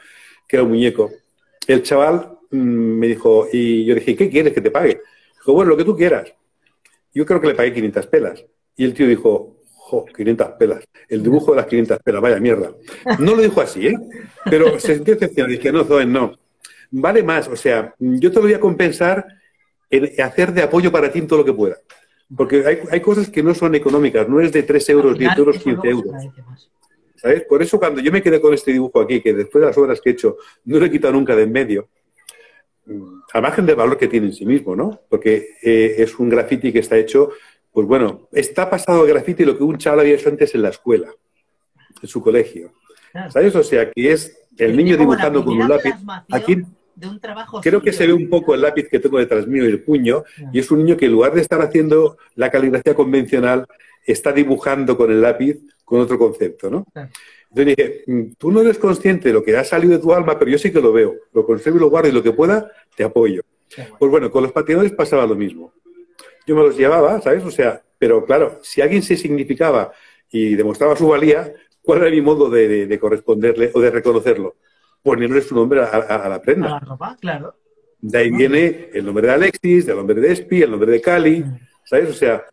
[0.46, 1.10] que era un muñeco,
[1.66, 5.00] el chaval mm, me dijo, y yo dije, ¿qué quieres que te pague?
[5.34, 6.32] Dijo, bueno, lo que tú quieras.
[7.12, 8.44] Yo creo que le pagué 500 pelas.
[8.76, 10.84] Y el tío dijo, jo, 500 pelas.
[11.08, 12.72] El dibujo de las 500 pelas, vaya mierda.
[13.18, 13.98] No lo dijo así, ¿eh?
[14.48, 15.52] Pero se sintió decepcionado.
[15.52, 16.38] Dije, no, Zoen, no
[16.90, 17.48] vale más.
[17.48, 19.26] O sea, yo te lo voy a compensar
[19.88, 21.76] en hacer de apoyo para ti en todo lo que pueda.
[22.36, 25.58] Porque hay, hay cosas que no son económicas, no es de 3 euros, 10 euros,
[25.58, 26.14] 15 euros.
[27.20, 27.42] ¿Sabes?
[27.44, 30.00] Por eso cuando yo me quedé con este dibujo aquí, que después de las obras
[30.00, 31.88] que he hecho, no lo he quitado nunca de en medio,
[32.86, 35.02] mm, a margen del valor que tiene en sí mismo, ¿no?
[35.06, 37.32] Porque eh, es un graffiti que está hecho,
[37.70, 40.70] pues bueno, está pasado el graffiti lo que un chaval había hecho antes en la
[40.70, 41.08] escuela,
[42.00, 42.72] en su colegio.
[43.28, 43.54] ¿Sabes?
[43.54, 45.94] O sea, que es el niño dibujando con un lápiz.
[46.30, 46.62] Aquí
[47.60, 50.24] creo que se ve un poco el lápiz que tengo detrás mío y el puño,
[50.52, 53.66] y es un niño que en lugar de estar haciendo la caligrafía convencional,
[54.12, 56.86] está dibujando con el lápiz con otro concepto, ¿no?
[56.94, 60.38] Entonces dije, mm, tú no eres consciente de lo que ha salido de tu alma,
[60.38, 62.70] pero yo sí que lo veo, lo conservo y lo guardo y lo que pueda,
[62.94, 63.42] te apoyo.
[63.98, 65.72] Pues bueno, con los patinadores pasaba lo mismo.
[66.46, 67.44] Yo me los llevaba, ¿sabes?
[67.44, 69.92] O sea, pero claro, si alguien se significaba
[70.30, 71.52] y demostraba su valía,
[71.82, 74.56] ¿Cuál era mi modo de, corresponderle o de reconocerlo?
[75.02, 76.68] Ponerle su nombre a, la prenda.
[76.68, 77.56] A la ropa, claro.
[77.98, 81.40] De ahí viene el nombre de Alexis, el nombre de Espi, el nombre de Cali,
[81.40, 81.58] mm.
[81.84, 82.10] ¿sabes?
[82.10, 82.44] O sea,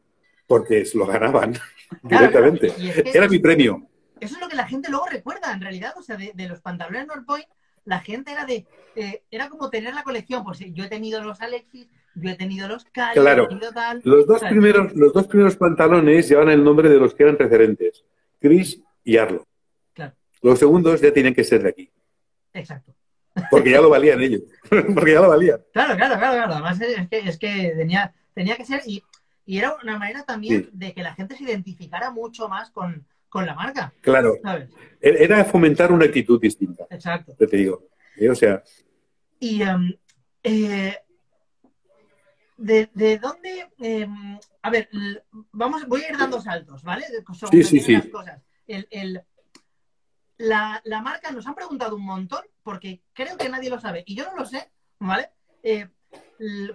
[0.48, 1.54] porque se lo ganaban
[2.04, 2.74] directamente.
[3.14, 3.88] Era mi premio.
[4.20, 5.93] Eso es lo que la gente luego recuerda, en realidad.
[5.98, 7.45] O sea, de, los pantalones North Point,
[7.86, 8.66] la gente era de.
[8.95, 10.43] Eh, era como tener la colección.
[10.43, 13.43] Pues yo he tenido los Alexis, yo he tenido los Cali, claro.
[13.43, 14.02] he tenido tal.
[14.04, 18.04] Los dos, primeros, los dos primeros pantalones llevan el nombre de los que eran referentes:
[18.39, 19.45] Chris y Arlo.
[19.93, 20.16] Claro.
[20.41, 21.91] Los segundos ya tienen que ser de aquí.
[22.54, 22.95] Exacto.
[23.52, 24.41] Porque ya lo valían ellos.
[24.95, 25.62] Porque ya lo valían.
[25.74, 26.54] Claro, claro, claro, claro.
[26.54, 28.82] Además es que, es que tenía, tenía que ser.
[28.86, 29.04] Y,
[29.48, 33.45] y era una manera también de que la gente se identificara mucho más con, con
[33.45, 33.93] la marca.
[34.02, 34.36] Claro.
[35.02, 36.86] E-, era fomentar una actitud distinta.
[36.89, 37.34] Exacto.
[37.34, 37.88] Te digo.
[38.30, 38.62] O sea.
[39.39, 39.93] Y um,
[40.43, 40.98] eh,
[42.58, 43.70] de, de, dónde.
[43.80, 44.89] Em, a ver,
[45.54, 47.06] vamos, voy a ir dando saltos, ¿vale?
[47.50, 47.93] sí, sí, sí.
[47.93, 48.41] Las cosas.
[48.68, 49.22] El, el,
[50.39, 54.14] la, la, marca nos han preguntado un montón porque creo que nadie lo sabe y
[54.14, 54.70] yo no lo sé,
[55.00, 55.30] ¿vale?
[55.64, 55.88] Eh,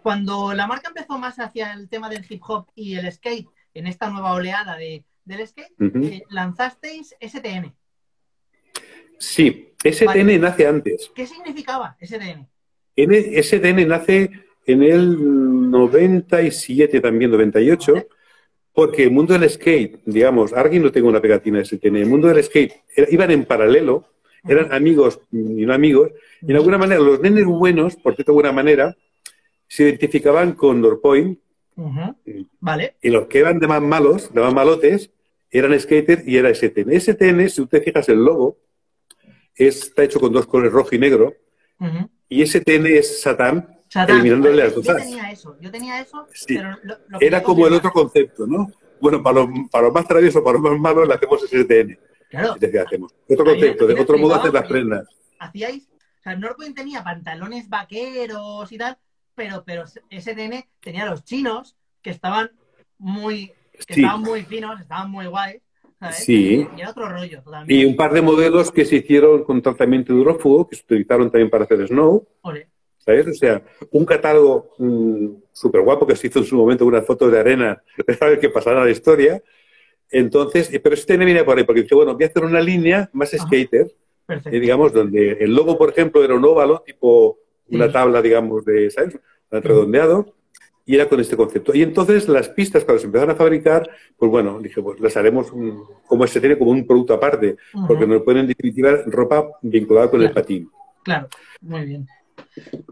[0.03, 3.87] cuando la marca empezó más hacia el tema del hip hop y el skate, en
[3.87, 7.72] esta nueva oleada de, del skate, eh, lanzasteis STN.
[9.18, 11.11] Sí, STN nace antes.
[11.14, 12.49] ¿Qué significaba STN?
[12.97, 14.30] STN nace
[14.66, 18.07] en el 97, también 98,
[18.72, 22.28] porque el mundo del skate, digamos, alguien no tengo una pegatina de STN, el mundo
[22.28, 22.72] del skate
[23.11, 24.07] iban en paralelo,
[24.45, 26.11] eran amigos y no amigos,
[26.41, 28.97] y de alguna manera los nenes buenos, por cierto, de alguna manera,
[29.73, 31.39] se identificaban con Norpoint.
[32.61, 32.97] Vale.
[33.01, 35.11] Y los que eran de más malos, de más malotes,
[35.51, 36.93] eran Skater y era STN.
[37.01, 38.59] STN, si usted fijas el logo,
[39.55, 41.33] está hecho con dos colores rojo y negro.
[42.29, 46.77] Y STN es Satán, eliminándole las dos Yo tenía eso, yo tenía eso, pero
[47.18, 48.70] Era como el otro concepto, ¿no?
[49.01, 51.99] Bueno, para los, para los más traviesos, para los más malos, le hacemos STN.
[52.29, 52.57] Claro.
[52.87, 53.14] hacemos.
[53.27, 55.09] Otro concepto, de otro modo hacer las prendas.
[55.39, 58.99] Hacíais, o sea, Norpoint tenía pantalones vaqueros y tal,
[59.35, 62.51] pero, pero SDN tenía los chinos que estaban
[62.99, 63.53] muy,
[63.87, 65.62] que estaban muy finos, estaban muy guays.
[66.11, 66.66] Sí.
[66.76, 67.74] Y, era otro rollo totalmente.
[67.74, 71.51] Y un par de modelos que se hicieron con tratamiento hidrófugo, que se utilizaron también
[71.51, 72.26] para hacer snow.
[72.99, 73.26] ¿Sabes?
[73.26, 77.33] O sea, un catálogo mm, súper guapo que se hizo en su momento, unas fotos
[77.33, 77.83] de arena,
[78.20, 79.43] ver que pasara la historia.
[80.11, 83.30] Entonces, pero este viene por ahí, porque dije, bueno, voy a hacer una línea más
[83.30, 83.91] skater,
[84.28, 87.39] eh, digamos, donde el logo, por ejemplo, era un óvalo tipo
[87.73, 89.18] una tabla, digamos, de, ¿sabes?
[89.51, 90.35] Redondeado,
[90.85, 91.75] y era con este concepto.
[91.75, 95.53] Y entonces las pistas, cuando se empezaron a fabricar, pues bueno, dije, pues las haremos
[96.07, 97.57] como se tiene, como un producto aparte,
[97.87, 100.70] porque nos pueden en definitiva ropa vinculada con el patín.
[101.03, 101.29] Claro,
[101.61, 102.07] muy bien.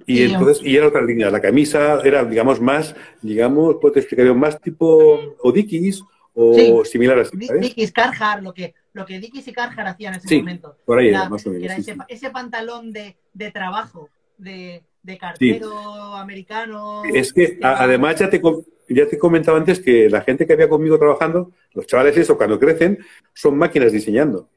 [0.07, 4.33] Y, entonces, y era otra línea, la camisa era, digamos, más, digamos, pues te explicaría,
[4.33, 6.03] más tipo o Dickies
[6.35, 7.37] o similar así.
[7.37, 10.77] Dickies, Carhartt, lo que, lo que Dickies y Carhartt hacían en ese momento.
[10.85, 11.65] por ahí era, más o menos.
[11.65, 14.09] Era ese, ese, pantalón de, de trabajo
[14.41, 14.83] de,
[15.19, 17.03] cartero americano.
[17.05, 18.41] Es que además ya te,
[18.89, 22.59] ya te comentaba antes que la gente que había conmigo trabajando, los chavales eso, cuando
[22.59, 22.99] crecen,
[23.33, 24.49] son máquinas diseñando.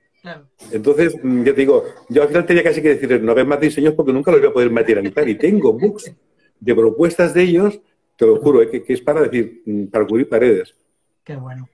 [0.72, 3.60] Entonces, mm, yo te digo, yo al final tenía casi que decir, no hagas más
[3.60, 5.28] diseños porque nunca los voy a poder materializar.
[5.28, 6.14] Y tengo books
[6.60, 7.82] de propuestas de ellos,
[8.16, 10.76] te lo juro, eh, que, es para decir, mm, para cubrir paredes.
[11.24, 11.68] Qué bueno.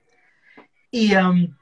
[0.90, 1.56] Y um,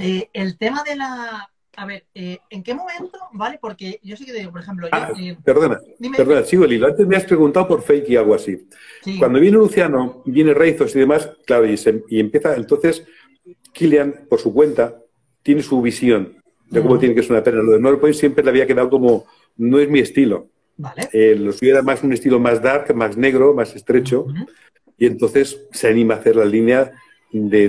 [0.00, 3.18] eh, el tema de la, a ver, eh, ¿en qué momento?
[3.32, 3.58] ¿Vale?
[3.60, 4.88] Porque yo sí que digo, por ejemplo.
[4.92, 5.80] Ah, eh, perdona,
[6.16, 6.86] perdona, sigo el hilo.
[6.86, 8.68] Antes me has preguntado por fake y algo así.
[9.18, 12.56] Cuando viene Luciano, viene Reizos y demás, claro, y, empieza.
[12.56, 13.06] Entonces,
[13.72, 14.98] Kilian, por su cuenta,
[15.42, 16.36] tiene su visión
[16.68, 17.62] de cómo tiene que ser una pena.
[17.62, 19.24] Lo de Norpoint siempre le había quedado como.
[19.56, 20.48] No es mi estilo.
[20.76, 21.08] Vale.
[21.12, 24.26] Eh, lo suyo era más un estilo más dark, más negro, más estrecho.
[24.98, 26.92] Y entonces se anima a hacer la línea
[27.32, 27.68] de,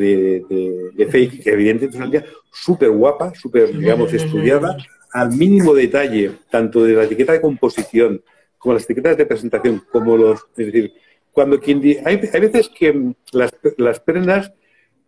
[0.94, 4.78] de, fake, que evidentemente es una línea súper guapa, súper, digamos, estudiada,
[5.12, 8.22] al mínimo detalle, tanto de la etiqueta de composición
[8.58, 10.42] como las etiquetas de presentación, como los...
[10.58, 10.94] Es decir,
[11.32, 11.82] cuando quien...
[12.06, 14.54] Hay, hay veces que las, las, prendas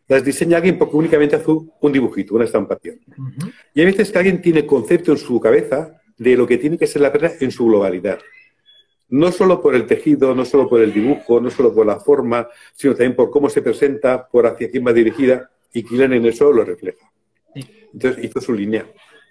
[0.07, 2.99] las diseña alguien porque únicamente hace un dibujito, una estampación.
[3.73, 6.87] Y hay veces que alguien tiene concepto en su cabeza de lo que tiene que
[6.87, 8.19] ser la prenda en su globalidad
[9.15, 12.49] no solo por el tejido, no solo por el dibujo, no solo por la forma,
[12.73, 16.51] sino también por cómo se presenta, por hacia quién va dirigida, y Killian en eso
[16.51, 17.09] lo refleja.
[17.93, 18.85] Entonces hizo su línea.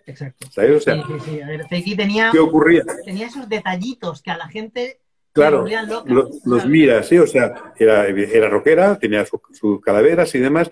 [0.07, 0.49] Exacto.
[0.51, 0.77] ¿Sabes?
[0.77, 1.67] O sea, sí, sí, A ver,
[1.97, 2.83] tenía, ¿qué ocurría?
[3.05, 5.01] Tenía esos detallitos que a la gente
[5.35, 5.67] claro,
[6.07, 10.71] los, mira, sí, o sea, era, era rockera, tenía sus calaveras y demás.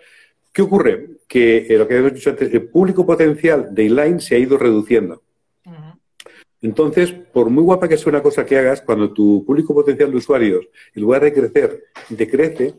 [0.53, 1.19] ¿Qué ocurre?
[1.29, 4.57] Que eh, lo que habíamos dicho antes, el público potencial de inline se ha ido
[4.57, 5.23] reduciendo.
[6.63, 10.17] Entonces, por muy guapa que sea una cosa que hagas, cuando tu público potencial de
[10.17, 12.75] usuarios, en lugar de crecer, decrece,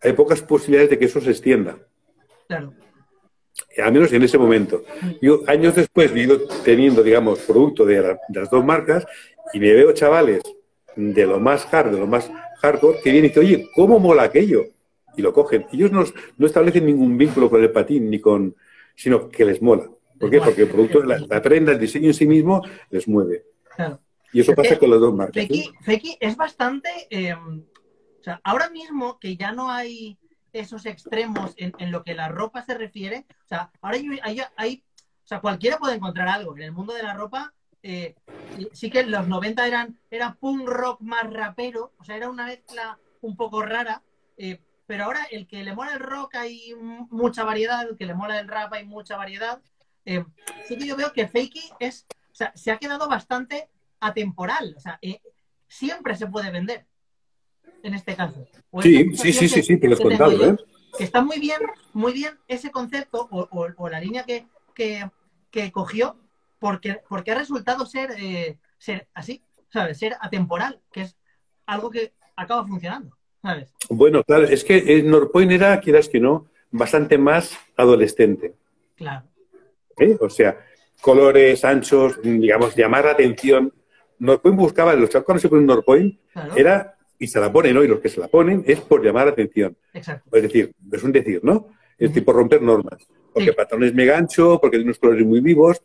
[0.00, 1.78] hay pocas posibilidades de que eso se extienda.
[2.48, 2.72] Claro.
[3.82, 4.84] Al menos en ese momento.
[5.20, 9.06] Yo, años después, he ido teniendo, digamos, producto de, las dos marcas
[9.52, 10.42] y me veo chavales
[10.96, 14.24] de lo más hard, de lo más hardcore, que vienen y dicen, oye, ¿cómo mola
[14.24, 14.64] aquello?
[15.16, 15.66] y lo cogen.
[15.72, 16.04] Ellos no,
[16.38, 18.54] no establecen ningún vínculo con el patín, ni con,
[18.94, 19.90] sino que les mola.
[20.22, 20.38] ¿Por qué?
[20.40, 23.44] Porque el producto, la, la prenda, el diseño en sí mismo les mueve.
[23.76, 24.00] Claro.
[24.32, 25.34] Y eso pasa con las dos marcas.
[25.42, 25.72] Feki, ¿eh?
[25.82, 26.88] Feki es bastante.
[27.10, 30.16] eh, o sea, ahora mismo que ya no hay
[30.52, 34.42] esos extremos en, en lo que la ropa se refiere, o sea, ahora hay, hay-
[34.56, 34.84] hay-
[35.24, 36.54] o sea, cualquiera puede encontrar algo.
[36.56, 37.52] En el mundo de la ropa,
[37.82, 38.14] eh,
[38.72, 42.46] sí- que en los 90 eran, era punk rock más rapero, o sea, era una
[42.46, 44.02] mezcla un poco rara,
[44.36, 46.74] eh, pero ahora el que le mola el rock hay
[47.10, 49.60] mucha variedad, el que le mola el rap hay mucha variedad.
[50.04, 50.24] Eh,
[50.66, 53.68] sí que yo veo que Fakey es, o sea, se ha quedado bastante
[54.00, 55.20] atemporal, o sea, eh,
[55.68, 56.86] siempre se puede vender
[57.82, 58.46] en este caso.
[58.70, 60.56] O Sí, sí, sí, sí, te lo tengo contado, yo, ¿eh?
[60.98, 61.60] que está muy bien,
[61.92, 65.08] muy bien ese concepto o, o- o la línea que, que,
[65.50, 66.16] que cogió,
[66.58, 69.42] porque, porque ha resultado ser, eh, ser así,
[69.72, 69.98] ¿sabes?
[69.98, 71.16] Ser atemporal, que es
[71.66, 73.72] algo que acaba funcionando, ¿sabes?
[73.88, 78.54] Bueno, claro, es que Norpoint era, quieras que no, bastante más adolescente.
[78.96, 79.26] Claro.
[80.02, 80.16] ¿Eh?
[80.20, 80.58] O sea,
[81.00, 83.72] colores, anchos, digamos, llamar la atención.
[84.18, 86.52] Norpoint buscaba, los chavos cuando se ponen Norpoint, claro.
[86.56, 89.32] era, y se la ponen hoy, los que se la ponen, es por llamar la
[89.32, 89.76] atención.
[89.94, 90.36] Exacto.
[90.36, 91.68] Es decir, es un decir, ¿no?
[91.98, 92.14] Es Ujú.
[92.20, 93.06] tipo romper normas.
[93.32, 93.56] Porque Sí.
[93.56, 95.82] patrón es mega ancho, porque tiene unos colores muy vivos.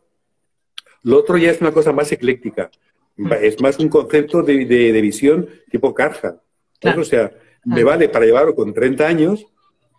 [1.03, 2.69] Lo otro ya es una cosa más ecléctica.
[3.41, 5.93] Es más un concepto de, de- de visión tipo.
[5.93, 7.01] Claro.
[7.01, 7.31] O sea,
[7.65, 9.45] me vale para llevarlo con 30 años,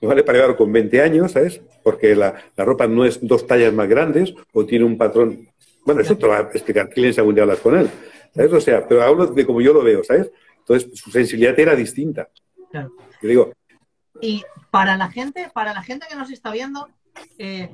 [0.01, 1.61] me vale para llevarlo con 20 años, ¿sabes?
[1.83, 5.49] Porque la, la ropa no es dos tallas más grandes o tiene un patrón.
[5.85, 7.89] Bueno, eso te lo va a explicar Clint algún día hablas con él.
[8.35, 8.53] ¿Sabes?
[8.53, 10.31] O sea, pero hablo de como yo lo veo, ¿sabes?
[10.59, 12.29] Entonces, su sensibilidad era distinta.
[12.71, 12.93] Claro.
[13.23, 13.53] Yo digo,
[14.21, 16.89] Y para la gente, para la gente que nos está viendo,
[17.39, 17.71] eh,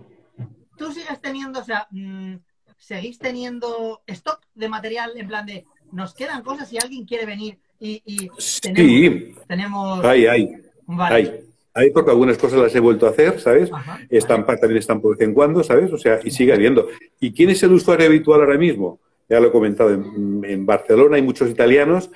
[0.76, 2.36] tú sigues teniendo, o sea, mm,
[2.78, 7.58] seguís teniendo stock de material en plan de nos quedan cosas si alguien quiere venir
[7.78, 8.28] y, y
[8.60, 10.56] tenemos, sí, tenemos hay, hay.
[10.86, 11.44] vale.
[11.74, 13.68] Hay porque algunas cosas las he vuelto a hacer, ¿sabes?
[13.72, 15.92] Ajá, Estampar también están por vez en cuando, ¿sabes?
[15.92, 16.88] O sea, y sigue habiendo.
[17.20, 19.00] ¿Y quién es el usuario habitual ahora mismo?
[19.28, 22.10] Ya lo he comentado, en, en Barcelona hay muchos italianos,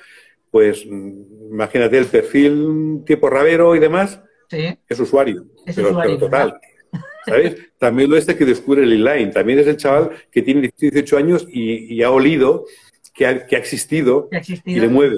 [0.51, 6.15] pues mm, imagínate el perfil tipo rabero y demás, Sí, es usuario, Es pero, usuario,
[6.17, 6.59] pero total.
[7.25, 7.55] ¿Sabes?
[7.77, 11.45] También lo este que descubre el inline, también es el chaval que tiene 18 años
[11.51, 12.65] y, y ha olido
[13.13, 14.81] que ha, que ha existido ha y existido.
[14.81, 15.17] le mueve.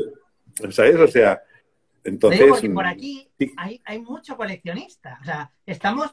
[0.71, 0.95] ¿Sabes?
[0.95, 1.41] O sea,
[2.03, 2.39] entonces.
[2.39, 3.51] digo porque por aquí sí.
[3.57, 5.19] hay, hay mucho coleccionista.
[5.21, 6.11] O sea, estamos.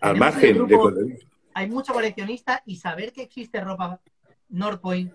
[0.00, 1.18] Al margen de.
[1.54, 4.00] hay mucho coleccionista y saber que existe ropa
[4.48, 5.12] Northpoint,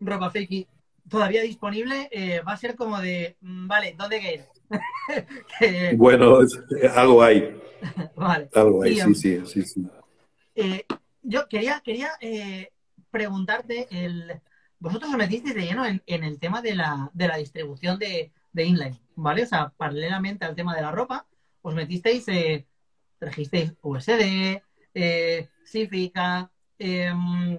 [0.00, 0.68] ropa Fakey,
[1.08, 4.46] todavía disponible, eh, va a ser como de, mm, vale, ¿dónde quieres?
[5.58, 6.58] Que- Bueno, es-
[6.94, 7.60] algo hay.
[8.16, 8.48] vale.
[8.54, 9.86] Algo hay, Y, sí, um, sí, sí, sí.
[10.54, 10.84] Eh,
[11.22, 12.70] yo quería, quería eh,
[13.10, 14.40] preguntarte, el,
[14.78, 18.32] vosotros os metisteis de lleno en, en el tema de la, de la distribución de,
[18.52, 19.42] de inline, ¿vale?
[19.44, 21.26] O sea, paralelamente al tema de la ropa,
[21.62, 22.66] os metisteis, eh,
[23.18, 24.62] trajisteis USD,
[24.94, 27.58] eh, Sifica, em,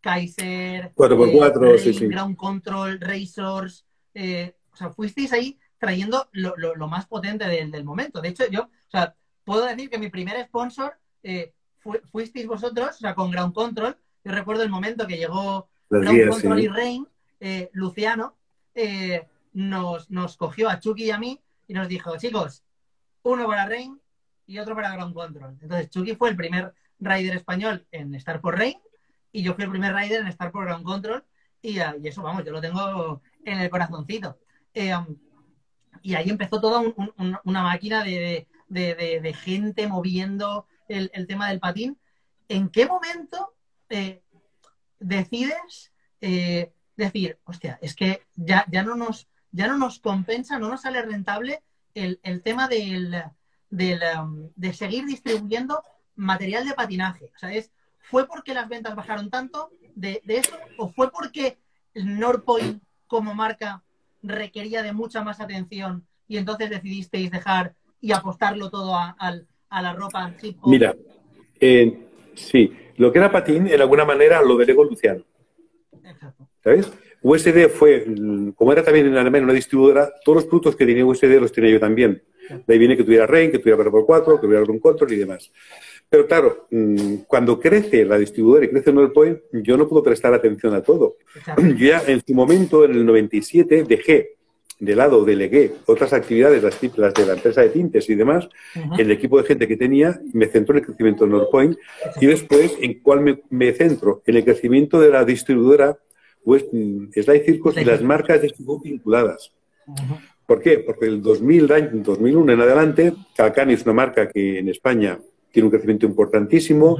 [0.00, 2.06] Kaiser, 4x4, eh, sí, sí.
[2.06, 7.70] Ground Control, Razors, eh, o sea, fuisteis ahí trayendo lo, lo- lo más potente del,
[7.70, 8.20] del momento.
[8.20, 9.14] De hecho, yo, o sea,
[9.44, 13.96] puedo decir que mi primer sponsor eh, fu- fuisteis vosotros, o sea, con Ground Control.
[14.24, 16.64] Yo recuerdo el momento que llegó Las Ground Control sí.
[16.64, 17.08] y Rain,
[17.40, 18.34] eh, Luciano
[18.74, 19.26] eh,
[19.58, 22.62] nos, cogió a Chucky y a mí y nos dijo, chicos,
[23.22, 24.00] uno para Rain
[24.46, 25.58] y otro para Ground Control.
[25.60, 28.78] Entonces, Chucky fue el primer rider español en estar por Rain
[29.32, 31.24] y yo fui el primer rider en estar por Ground Control
[31.60, 34.38] y, ah, eso, vamos, yo lo tengo en el corazoncito.
[34.72, 35.16] Eh, um,
[36.02, 38.46] y ahí empezó toda un- un- un- una máquina de,
[39.42, 41.98] gente moviendo el, el tema del patín.
[42.48, 43.54] ¿En qué momento
[43.88, 44.22] eh,
[45.00, 50.68] decides eh, decir, hostia, es que ya, ya, no nos, ya no nos compensa, no
[50.68, 51.62] nos sale rentable
[51.94, 53.14] el, el tema del,
[53.70, 55.82] del, um, de seguir distribuyendo
[56.16, 57.30] material de patinaje?
[57.34, 61.58] O sea, es, ¿fue porque las ventas bajaron tanto de, de eso o fue porque
[61.94, 63.82] Norpoint como marca
[64.22, 69.16] requería de mucha más atención y entonces decidisteis dejar y apostarlo todo a,
[69.70, 70.70] a la ropa hip hop?
[70.70, 70.94] Mira,
[71.60, 75.24] eh, sí, lo que era patín, en alguna manera lo delegó Luciano,
[76.04, 76.48] Exacto.
[76.62, 76.92] ¿sabes?
[77.22, 81.04] USD fue, mm, como era también en Alemania una distribuidora, todos los productos que tenía
[81.04, 82.22] USD los tenía yo también.
[82.66, 85.50] De ahí viene que tuviera Rain, que tuviera 4x4, que tuviera un control y demás.
[86.08, 90.74] Pero claro, mm, cuando crece la distribuidora y crece Northpoint, yo no puedo prestar atención
[90.74, 91.16] a todo.
[91.36, 91.62] exacto.
[91.66, 94.38] Yo ya en su momento, en el 97, dejé
[94.80, 98.48] de lado, delegué otras actividades, las, las de la empresa de tintes y demás,
[98.96, 101.76] el equipo de gente que tenía, me centró en el crecimiento de Northpoint
[102.20, 104.22] y después, ¿en cuál me, me centro?
[104.24, 105.98] En el crecimiento de la distribuidora
[106.72, 109.52] mm, Slide Circus y las marcas de Circus vinculadas.
[109.86, 110.18] Ujú.
[110.46, 110.78] ¿Por qué?
[110.78, 115.18] Porque el 2000, 2001 en adelante, Calcani es una marca que en España
[115.52, 116.96] tiene un crecimiento importantísimo.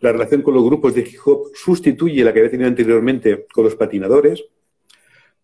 [0.00, 3.64] La relación con los grupos de hip hop sustituye la que había tenido anteriormente con
[3.64, 4.44] los patinadores,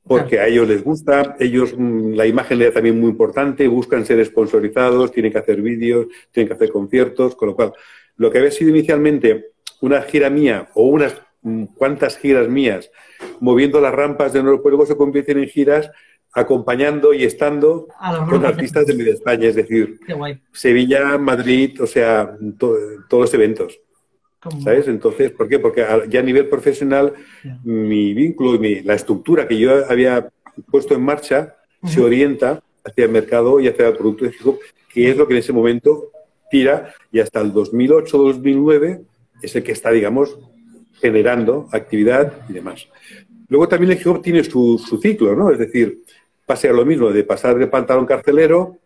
[0.07, 4.25] porque a ellos les gusta, ellos mm, la imagen era también muy importante, buscan ser
[4.25, 7.73] sponsorizados, tienen que hacer vídeos, tienen que hacer conciertos, con lo cual
[8.17, 11.15] lo que había sido inicialmente una gira mía o unas
[11.47, 12.91] mm, cuantas giras mías
[13.41, 15.91] moviendo las rampas de nuevo luego se convierten en giras
[16.33, 17.89] acompañando y estando
[18.29, 19.99] con artistas de media España, es decir,
[20.53, 23.81] Sevilla, Madrid, o sea, todos los eventos.
[24.63, 24.87] ¿Sabes?
[24.87, 25.59] Entonces, ¿por qué?
[25.59, 27.15] Porque ya a nivel profesional,
[27.65, 30.29] mi vínculo y la estructura que yo había
[30.71, 34.57] puesto en marcha se orienta hacia el mercado y hacia el producto de hip
[34.93, 36.11] que es lo que en ese momento
[36.51, 39.01] tira y hasta el 2008-2009
[39.43, 40.39] es el que está, digamos,
[41.01, 42.89] generando actividad y demás.
[43.49, 45.51] Luego también el hip hop tiene su, su ciclo, ¿no?
[45.51, 46.03] Es decir,
[46.45, 48.79] pase a lo mismo, de pasar de pantalón carcelero,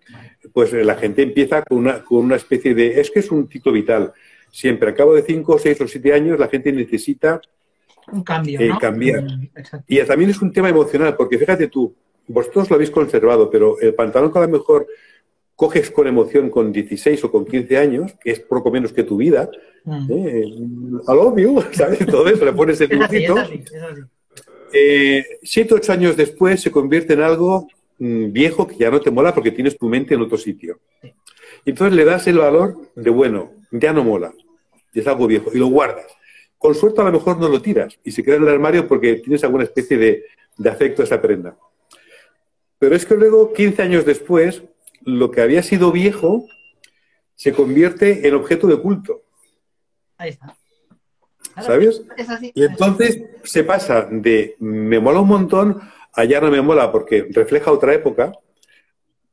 [0.53, 3.01] pues la gente empieza con una, con una especie de...
[3.01, 4.13] Es que es un ciclo vital.
[4.51, 7.41] Siempre, a cabo de cinco, seis o siete años, la gente necesita
[8.13, 9.23] un cambio, eh, cambiar.
[9.23, 9.51] Mm,
[9.87, 11.95] y también es un tema emocional, porque fíjate tú,
[12.27, 14.87] vosotros lo habéis conservado, pero el pantalón que a lo mejor
[15.61, 19.19] coges con emoción con 16 o con 15 años, que es poco menos que tu
[19.19, 19.51] vida,
[19.85, 20.07] mm.
[20.11, 20.45] eh,
[21.07, 22.07] al obvio, ¿sabes?
[22.07, 23.35] Todo eso, le pones el dibujito
[24.73, 29.11] eh, siete, ocho años después se convierte en algo mm, viejo que ya no te
[29.11, 30.81] mola porque tienes tu mente en otro sitio.
[31.67, 34.33] Entonces le das el valor de, bueno, ya no mola,
[34.95, 36.07] es algo viejo, y lo guardas.
[36.57, 39.17] Con suerte a lo mejor no lo tiras y se queda en el armario porque
[39.17, 40.25] tienes alguna especie de,
[40.57, 41.55] de afecto a esa prenda.
[42.79, 44.63] Pero es que luego, 15 años después,
[45.03, 46.47] lo que había sido viejo
[47.35, 49.23] se convierte en objeto de culto.
[50.19, 50.57] Ahí está.
[51.61, 52.03] ¿Sabes?
[52.55, 55.81] Y entonces se pasa de me mola un montón
[56.13, 58.33] a ya no me mola porque refleja otra época.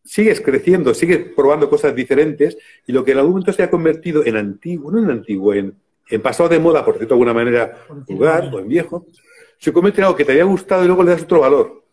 [0.04, 4.26] Sigues creciendo, sigues probando cosas diferentes y lo que en algún momento se ha convertido
[4.26, 5.76] en antiguo, no en antiguo, en,
[6.10, 9.06] en pasado de moda, por cierto, de alguna manera, lugar o en viejo,
[9.58, 11.84] se convierte en algo que te había gustado y luego le das otro valor.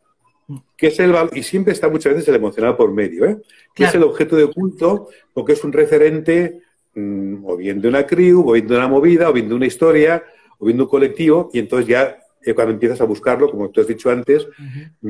[0.77, 3.39] Que es el y siempre está muchas veces el emocional por medio, ¿eh?
[3.75, 6.61] que es el objeto de culto, porque es un referente
[6.95, 9.67] Mm, o bien de una crew, o bien de una movida, o bien de una
[9.67, 10.25] historia,
[10.59, 13.81] o bien de un colectivo, y entonces ya eh, cuando empiezas a buscarlo, como tú
[13.81, 14.47] has dicho antes,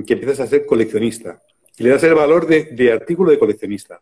[0.06, 1.42] que empiezas a ser coleccionista.
[1.76, 4.00] Y le das el valor de, artículo de coleccionista.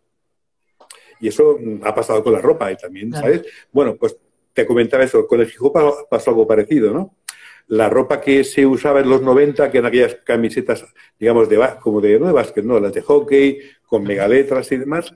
[1.20, 3.42] Y eso mm, ha pasado con la ropa y también, ¿sabes?
[3.72, 4.16] Bueno, pues
[4.52, 5.72] te comentaba eso, con el hip
[6.08, 7.16] pasó algo parecido, ¿no?
[7.68, 10.84] La ropa que se usaba en los 90, que eran aquellas camisetas,
[11.18, 15.12] digamos, de, como de, no de básquet, no, las de hockey, con megaletras y demás,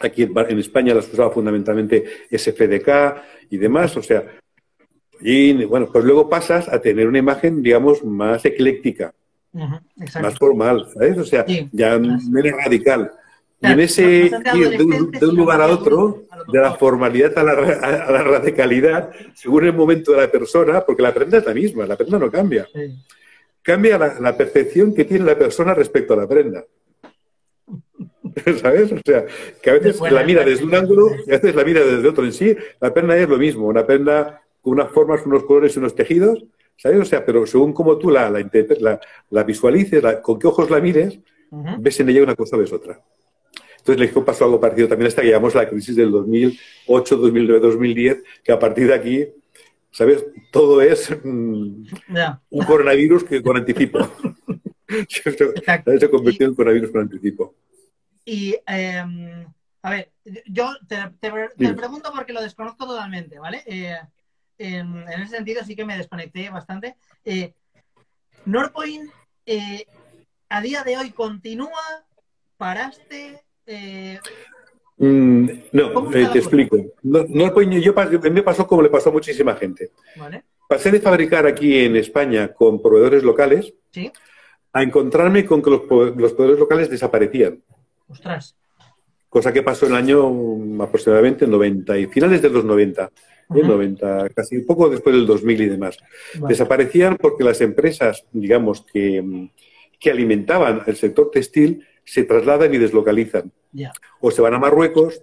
[0.00, 4.24] Aquí en España las usaba fundamentalmente SFDK y demás, o sea,
[5.20, 9.12] y bueno, pues luego pasas a tener una imagen, digamos, más ecléctica,
[9.52, 11.18] más formal, ¿sabes?
[11.18, 13.10] O sea, ya menos radical.
[13.60, 18.12] Y en ese ir de un, lugar a otro, de la formalidad a la, a
[18.12, 21.96] la, radicalidad, según el momento de la persona, porque la prenda es la misma, la
[21.96, 22.68] prenda no cambia.
[23.62, 26.64] Cambia la, la percepción que tiene la persona respecto a la prenda.
[28.60, 28.92] ¿Sabes?
[28.92, 29.26] O sea,
[29.60, 32.24] que a veces la mira desde un ángulo y a veces la mira desde otro.
[32.24, 35.80] En sí, la prenda es lo mismo, una prenda con unas formas, unos colores y
[35.80, 36.44] unos tejidos,
[36.76, 37.00] ¿sabes?
[37.00, 39.00] O sea, pero según como tú la, la,
[39.30, 41.18] la, visualices, con qué ojos la mires,
[41.50, 43.00] ves en ella una cosa o ves otra.
[43.88, 47.16] Entonces le dijo, pasó algo parecido también hasta que llegamos a la crisis del 2008,
[47.16, 49.26] 2009, 2010, que a partir de aquí,
[49.90, 50.26] ¿sabes?
[50.52, 51.84] Todo es mm,
[52.50, 53.98] un coronavirus que con anticipo.
[55.08, 57.54] se convirtió en coronavirus con anticipo.
[58.26, 59.46] Y, em,
[59.80, 60.12] a ver,
[60.44, 61.10] yo te,
[61.72, 63.62] pregunto porque lo desconozco totalmente, ¿vale?
[63.64, 63.96] Eh,
[64.58, 66.96] en, ese sentido sí que me desconecté bastante.
[67.24, 67.54] Eh,
[68.44, 69.10] Norpoint,
[69.46, 69.86] eh,
[70.50, 72.04] a día de hoy, ¿continúa?
[72.58, 73.47] ¿Paraste?
[74.98, 76.76] Mm, no, te explico.
[77.02, 77.94] Norpoint, yo,
[78.30, 79.92] me pasó como le pasó a muchísima gente.
[80.68, 83.72] Pasé de fabricar aquí en España con proveedores locales
[84.72, 87.62] a encontrarme con que los proveedores locales desaparecían.
[88.08, 88.56] Ostras.
[89.28, 93.10] Cosa que pasó en el año aproximadamente 90 y finales de los 90.
[93.50, 94.30] 90, ¿eh?
[94.34, 95.96] casi un poco después del 2000 y demás.
[96.48, 99.50] Desaparecían porque las empresas, digamos, que,
[99.98, 103.52] que, alimentaban el sector textil se trasladan y deslocalizan.
[104.20, 105.22] O se van a Marruecos,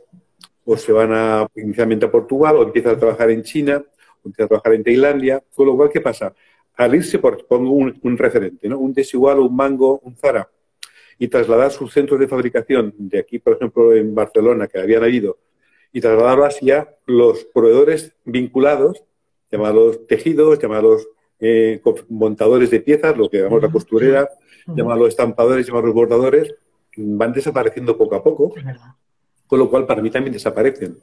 [0.64, 3.84] o se van a, inicialmente a Portugal, o empiezan a trabajar en China,
[4.24, 5.44] o empiezan a trabajar en Tailandia.
[5.56, 6.34] Con lo cual, ¿qué pasa?
[6.76, 8.78] Al irse, por, pongo un, un referente, ¿no?
[8.78, 10.50] un desigual, un mango, un Zara,
[11.18, 15.38] y trasladar sus centros de fabricación de aquí, por ejemplo, en Barcelona, que habían habido,
[15.92, 19.04] y trasladarlo hacia los proveedores vinculados,
[19.52, 21.08] llamados tejidos, llamados
[21.40, 24.30] eh, montadores de piezas, lo que llamamos la costurera,
[24.68, 26.54] llamados estampadores, llamados bordadores,
[26.98, 28.54] van desapareciendo poco a poco,
[29.48, 30.98] con lo cual para mí también desaparecen.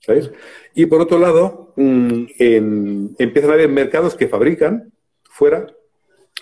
[0.00, 0.32] ¿Sabes?
[0.74, 2.24] Y por otro lado, mm,
[3.18, 5.66] empiezan a haber mercados que fabrican fuera,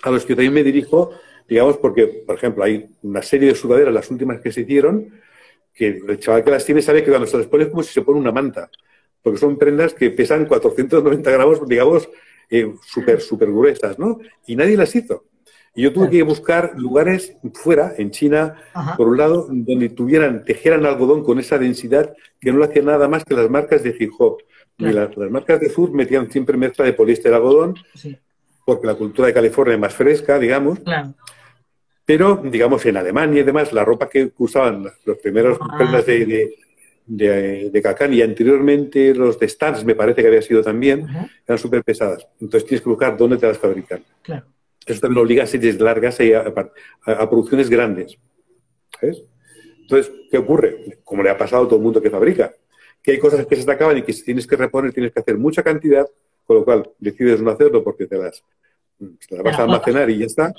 [0.01, 1.11] a los que yo también me dirijo,
[1.47, 5.21] digamos, porque, por ejemplo, hay una serie de sudaderas, las últimas que se hicieron,
[5.73, 7.93] que el chaval que las tiene sabe que cuando se las pone es como si
[7.93, 8.69] se pone una manta,
[9.21, 12.09] porque son prendas que pesan 490 gramos, digamos,
[12.49, 14.19] eh, súper, súper gruesas, ¿no?
[14.47, 15.25] Y nadie las hizo.
[15.73, 18.55] Y yo tuve que buscar lugares fuera, en China,
[18.97, 23.07] por un lado, donde tuvieran, tejieran algodón con esa densidad que no lo hacía nada
[23.07, 24.39] más que las marcas de hip hop.
[24.77, 27.75] Las, marcas de sur metían siempre mezcla de poliéster algodón,
[28.65, 30.79] porque la cultura de California es más fresca, digamos.
[32.03, 36.55] Pero, digamos, en Alemania y demás, la ropa que usaban los primeros ah, prendas de,
[37.05, 41.07] de, de, Cacán y anteriormente los de Stans, me parece que había sido también,
[41.47, 42.27] eran súper pesadas.
[42.41, 44.03] Entonces tienes que buscar dónde te las fabrican.
[44.23, 44.45] Claro.
[44.91, 46.43] Eso también obliga a series largas y a,
[47.29, 48.17] producciones grandes.
[48.99, 49.23] ¿Sabes?
[49.81, 50.99] Entonces, ¿qué ocurre?
[51.03, 52.53] Como le ha pasado a todo el mundo que fabrica,
[53.01, 55.19] que hay cosas que se te acaban y que si tienes que reponer tienes que
[55.19, 56.07] hacer mucha cantidad,
[56.45, 58.43] con lo cual decides no hacerlo porque te las,
[59.43, 60.53] vas a almacenar y ya está.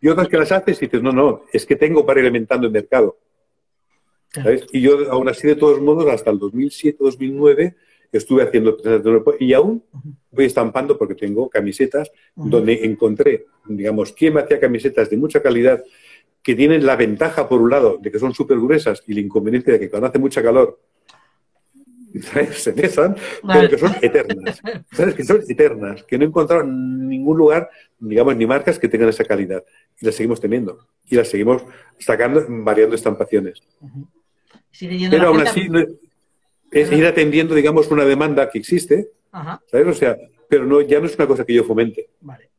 [0.00, 2.66] Y otras que las haces y dices, no, no, es que tengo para ir alimentando
[2.66, 3.18] el mercado.
[4.30, 4.66] ¿Sabes?
[4.72, 7.74] Y yo, aún así, de todos modos, hasta el 2007-2009
[8.18, 8.76] estuve haciendo
[9.40, 9.82] y aún
[10.30, 15.82] voy estampando porque tengo camisetas donde encontré, digamos, quién me hacía camisetas de mucha calidad
[16.42, 19.72] que tienen la ventaja, por un lado, de que son súper gruesas y el inconveniente
[19.72, 20.78] de que cuando hace mucha calor
[22.52, 24.62] se pesan, pero que son eternas.
[24.92, 25.14] ¿Sabes?
[25.14, 29.08] Que son eternas, que no he encontrado en ningún lugar, digamos, ni marcas que tengan
[29.08, 29.64] esa calidad.
[30.00, 30.86] Y las seguimos teniendo.
[31.06, 31.64] Y las seguimos
[31.98, 33.62] sacando, variando estampaciones.
[34.78, 35.68] Pero aún así,
[36.74, 39.10] es ir atendiendo, digamos, una demanda que existe,
[39.70, 39.86] ¿sabes?
[39.86, 40.16] O sea,
[40.48, 42.10] pero no, ya no es una cosa que yo fomente.
[42.20, 42.50] Vale.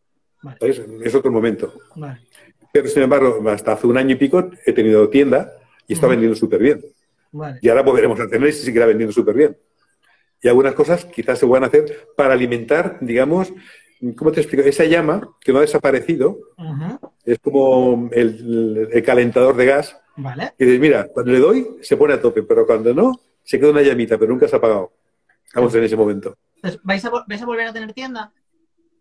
[0.59, 1.73] Es otro momento.
[2.71, 5.51] Pero, sin embargo, hasta hace un año y pico he tenido tienda
[5.87, 6.81] y está vendiendo súper bien.
[7.61, 9.57] Y ahora volveremos a tener y se seguirá vendiendo súper bien.
[10.41, 13.51] Y algunas cosas quizás se puedan hacer para alimentar, digamos,
[14.15, 14.67] ¿cómo te explico?
[14.67, 16.37] Esa llama que no ha desaparecido
[17.25, 19.97] es como el, calentador de gas.
[20.17, 20.53] Vale.
[20.57, 23.69] Y dices, mira, cuando le doy se pone a tope, pero cuando no, se queda
[23.69, 24.91] una llamita, pero nunca se ha apagado.
[25.45, 26.37] Estamos en ese momento.
[26.83, 28.33] ¿vais, a, volver a tener tienda?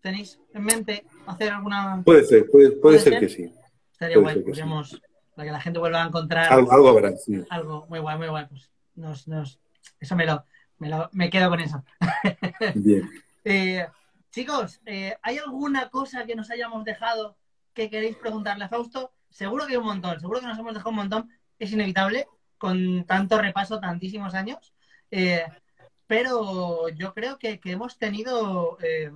[0.01, 2.03] ¿Tenéis en mente hacer alguna...?
[2.05, 3.51] Puede ser, puede, ser, que sí.
[3.91, 5.01] Estaría guay, podríamos...
[5.35, 6.53] Para que la gente vuelva a encontrar...
[6.53, 7.43] Algo, algo habrá, sí.
[7.51, 8.47] Algo muy guay, muy guay.
[8.47, 9.59] Pues nos, nos...
[9.99, 10.45] Eso me lo,
[10.79, 11.09] me lo...
[11.13, 11.83] Me quedo con eso.
[12.75, 13.11] Bien.
[13.45, 13.87] eh,
[14.31, 17.37] chicos, eh, ¿hay alguna cosa que nos hayamos dejado
[17.73, 19.11] que queréis preguntarle a Fausto?
[19.31, 21.31] Seguro que hay un montón, seguro que nos hemos dejado un montón.
[21.59, 22.29] Es inevitable,
[22.59, 24.73] con tanto repaso, tantísimos años.
[25.11, 25.45] Eh,
[26.07, 29.11] pero yo creo que, hemos tenido eh,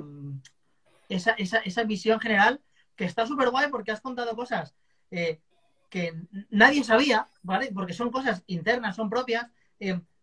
[1.09, 2.61] esa, esa, visión general
[2.97, 4.75] que está súper guay porque has contado cosas
[5.11, 5.41] eh,
[5.91, 6.15] que
[6.51, 7.71] nadie sabía, ¿vale?
[7.73, 9.51] Porque son cosas internas, son propias.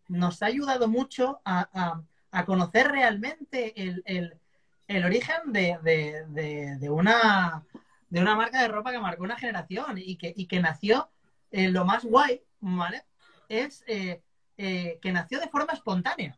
[0.07, 2.01] nos ha ayudado mucho a,
[2.45, 7.63] conocer realmente el, origen de, una,
[8.09, 11.09] de una marca de ropa que marcó una generación y que, y que nació
[11.51, 12.41] lo más guay,
[12.73, 13.03] ¿vale?
[13.49, 14.21] es eh,
[14.57, 16.37] eh, que nació de forma espontánea,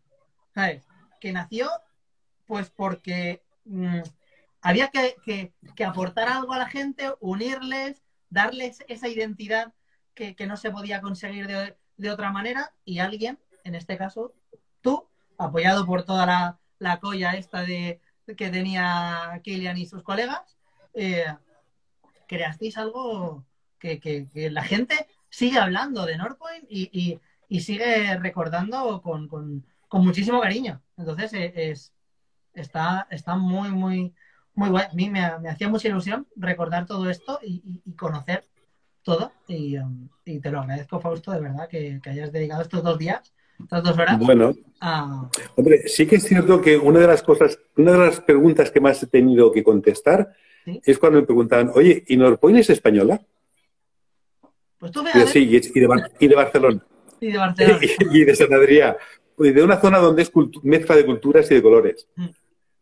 [0.54, 0.86] ¿sabes?
[1.20, 1.70] Que nació
[2.46, 4.00] pues porque mm,
[4.62, 5.54] había que,
[5.86, 9.74] aportar algo a la gente, unirles, darles esa identidad
[10.14, 14.34] que, no se podía conseguir de, otra manera y alguien, en este caso
[14.82, 15.08] tú,
[15.38, 20.58] apoyado por toda la, la colla esta de, que tenía Kilian y sus colegas,
[20.94, 21.26] eh,
[22.28, 23.46] creasteis algo
[23.80, 27.20] que, que, la gente sigue hablando de Northpoint y,
[27.60, 30.82] sigue recordando con, muchísimo cariño.
[30.98, 31.94] Entonces, eh, es,
[32.54, 34.14] está, está muy, muy,
[34.54, 34.86] muy guay.
[34.92, 38.46] A mí me, hacía mucha ilusión recordar todo esto y, conocer
[39.04, 39.32] todo.
[39.48, 43.84] Um, y, te lo agradezco, Fausto, de verdad, que, hayas dedicado estos dos días, estas
[43.84, 44.20] dos horas.
[44.20, 44.54] Bueno,
[45.56, 48.82] hombre, sí que es cierto que una de las cosas, una de las preguntas que
[48.82, 50.34] más he tenido que contestar
[50.84, 53.22] es cuando me preguntaban, oye, ¿y Norpoint es española?
[54.80, 55.72] Pues tú Sí, y, de,
[56.20, 56.84] y de Barcelona.
[57.20, 57.80] Y de Barcelona.
[58.12, 58.96] y, de San Adrián.
[59.40, 62.08] Y de una zona donde es mezcla de culturas y de colores.
[62.16, 62.28] Mm.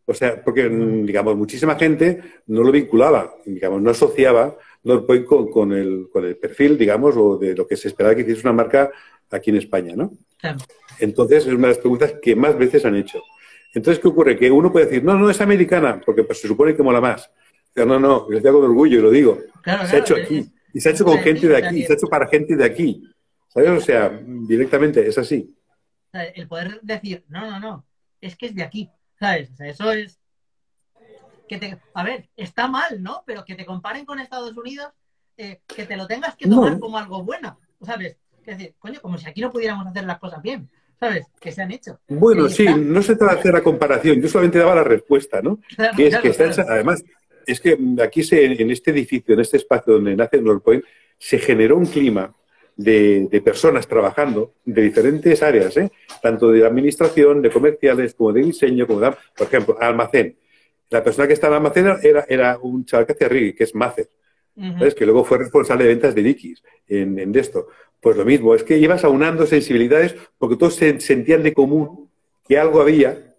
[0.04, 5.72] O sea, porque, digamos, muchísima gente no lo vinculaba, digamos, no asociaba Norpoint con, con,
[5.72, 8.90] el, con el perfil, digamos, o de lo que se esperaba que hiciese una marca
[9.30, 10.12] aquí en España, ¿no?
[10.38, 10.58] Claro.
[11.00, 13.20] Entonces, es una de las preguntas que más veces han hecho.
[13.74, 14.38] Entonces, ¿qué ocurre?
[14.38, 17.28] Que uno puede decir, no, no, es americana, porque pues, se supone que mola más.
[17.74, 19.38] no, no, lo digo con orgullo y lo digo.
[19.64, 20.46] se ha hecho aquí.
[20.76, 23.02] Y se ha hecho con gente de aquí, se ha hecho para gente de aquí.
[23.48, 23.70] ¿Sabes?
[23.70, 25.56] O sea, directamente, es así.
[26.12, 27.86] El poder decir, no, no, no,
[28.20, 28.90] es que es de aquí.
[29.18, 29.50] ¿Sabes?
[29.52, 30.20] O sea, eso es.
[31.48, 31.78] Que te...
[31.94, 33.22] A ver, está mal, ¿no?
[33.24, 34.92] Pero que te comparen con Estados Unidos
[35.38, 38.18] eh, que te lo tengas que tomar como algo bueno, ¿sabes?
[38.44, 40.68] Es decir, coño, como si aquí no pudiéramos hacer las cosas bien,
[41.00, 41.24] ¿sabes?
[41.40, 42.00] Que se han hecho.
[42.06, 45.58] Bueno, sí, no se trata de hacer la comparación, yo solamente daba la respuesta, ¿no?
[45.96, 47.02] que es que está además,
[47.46, 50.84] es que aquí se, en este edificio, en este espacio donde nace Northpoint,
[51.18, 52.34] se generó un clima
[52.76, 55.90] de, personas trabajando de diferentes áreas, ¿eh?
[56.22, 60.36] tanto de administración, de comerciales, como de diseño, como de, por ejemplo, almacén.
[60.90, 63.64] La persona que está en el almacén era, era un chaval que hacía Riggy, que
[63.64, 64.08] es Macer,
[64.94, 67.68] que luego fue responsable de ventas de Dickies en, en esto.
[68.00, 72.08] Pues lo mismo, es que ibas aunando sensibilidades porque todos se sentían de común
[72.46, 73.34] que algo había,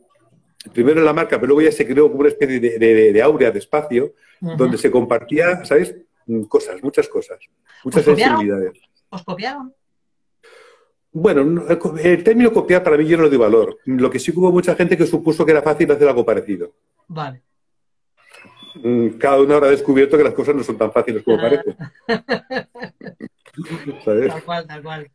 [0.74, 3.22] primero en la marca, pero luego ya se creó como una especie de, de, de
[3.22, 5.96] aurea, de espacio, donde se compartía, ¿sabes?
[6.48, 7.40] Cosas, muchas cosas,
[7.84, 8.74] muchas sensibilidades.
[9.10, 9.74] ¿Os copiaron?
[11.12, 11.64] Bueno,
[12.04, 13.78] el término copiar para mí yo no le doy valor.
[13.86, 16.74] Lo que sí hubo mucha gente que supuso que era fácil hacer algo parecido.
[17.08, 17.42] Vale.
[18.76, 21.76] Mm, cada uno habrá descubierto que las cosas no son tan fáciles como parece.
[24.06, 25.12] Tal cual, tal cual.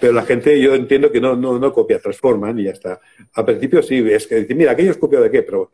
[0.00, 3.00] Pero la gente, yo entiendo que no, no, no copia, transforman y ya está.
[3.34, 5.72] Al principio sí, es que decir, mira, aquello es copia de qué, pero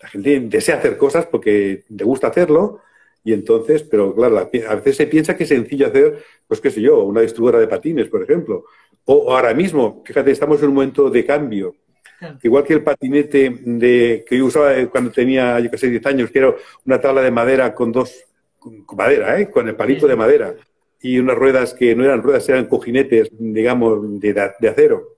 [0.00, 2.80] la gente desea hacer cosas porque le gusta hacerlo
[3.24, 6.80] y entonces, pero claro, a veces se piensa que es sencillo hacer, pues qué sé
[6.80, 8.64] yo, una distribuidora de patines, por ejemplo.
[9.04, 11.74] O, ahora mismo, fíjate, estamos en un momento de cambio.
[12.42, 16.30] Igual que el patinete de, que yo usaba cuando tenía, yo qué sé, 10 años,
[16.30, 18.12] que era una tabla de madera con dos,
[18.58, 19.50] con, madera, ¿eh?
[19.50, 20.54] con el palito de madera,
[21.00, 25.16] y unas ruedas que no eran ruedas, eran cojinetes, digamos, de, de acero.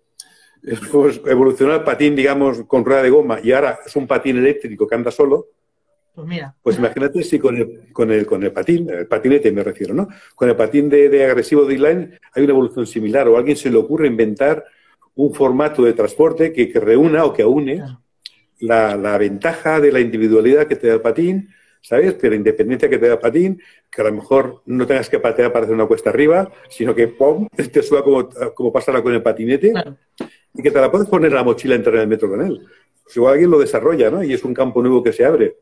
[0.93, 4.87] Pues evolucionó el patín, digamos, con rueda de goma, y ahora es un patín eléctrico
[4.87, 5.49] que anda solo,
[6.15, 6.55] pues mira.
[6.63, 10.09] Pues imagínate si con el, con el, con el patín, el patinete me refiero, ¿no?
[10.35, 13.71] Con el patín de, agresivo de inline hay una evolución similar o a alguien se
[13.71, 14.65] le ocurre inventar
[15.15, 17.83] un formato de transporte que, reúna o que aúne
[18.59, 21.51] la, ventaja de la individualidad que te da el patín,
[21.81, 22.15] ¿sabes?
[22.15, 23.61] Que la independencia que te da patín,
[23.91, 27.09] que a lo mejor no tengas que patear para hacer una cuesta arriba, sino que
[27.09, 27.49] ¡pum!
[27.73, 29.73] te suba como, como pasará con el patinete
[30.55, 32.67] y que te la puedes poner en la mochila entrar en el metro con él.
[33.03, 34.23] Pues igual alguien lo desarrolla, ¿no?
[34.23, 35.57] Y es un campo nuevo que se abre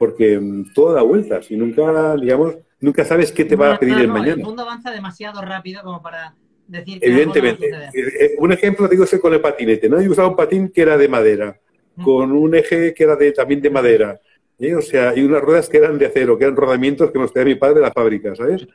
[0.00, 3.98] porque mm, todo da vueltas y nunca, digamos, nunca sabes qué te va a pedir
[3.98, 4.32] el mañana.
[4.32, 6.34] El mundo avanza demasiado rápido como para
[6.66, 7.68] decir que Evidentemente.
[7.68, 10.00] Eh, eh, un ejemplo, digo, es con el patinete, ¿no?
[10.00, 11.60] Yo usaba un patín que era de madera,
[12.02, 14.18] con un eje que era de, también de madera,
[14.60, 14.74] ¿eh?
[14.74, 17.46] o sea, y unas ruedas que eran de acero, que eran rodamientos que nos traía
[17.46, 18.66] mi padre de la fábrica, ¿sabes?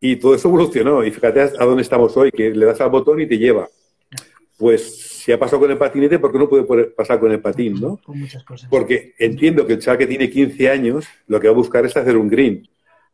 [0.00, 1.04] Y todo eso evolucionó.
[1.04, 3.68] Y fíjate a dónde estamos hoy, que le das al botón y te lleva.
[4.56, 7.80] Pues si ha pasado con el patinete, ¿por qué no puede pasar con el patín,
[7.80, 7.98] no?
[7.98, 8.68] Con muchas cosas.
[8.70, 11.96] Porque entiendo que el chaval que tiene 15 años lo que va a buscar es
[11.96, 12.68] hacer un green.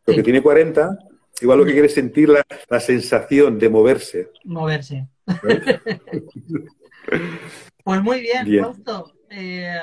[0.07, 0.99] Lo que tiene 40,
[1.40, 2.44] igual lo que quiere es sentir la,
[2.80, 4.30] sensación de moverse.
[4.44, 5.09] Moverse.
[7.84, 9.12] pues muy bien, Fausto.
[9.30, 9.80] Eh,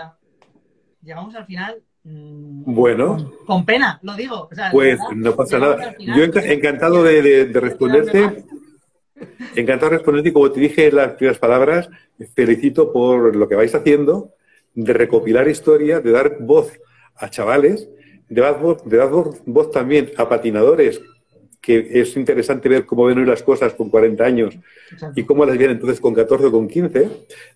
[1.02, 1.84] llegamos al final.
[2.04, 3.34] Mm, bueno.
[3.46, 4.50] Con, pena, lo digo.
[4.72, 5.96] pues no pasa nada.
[5.98, 8.46] Yo encantado de responderte.
[9.56, 11.90] Encantado de responderte y como te dije en las primeras palabras,
[12.36, 14.34] felicito por lo que vais haciendo,
[14.74, 16.74] de recopilar historia, de dar voz
[17.16, 17.90] a chavales,
[18.28, 21.02] de dar voz, de dar voz también a patinadores,
[21.62, 24.58] que es interesante ver cómo ven hoy las cosas con 40 años
[25.16, 27.10] y cómo las vienen entonces con 14 o con 15,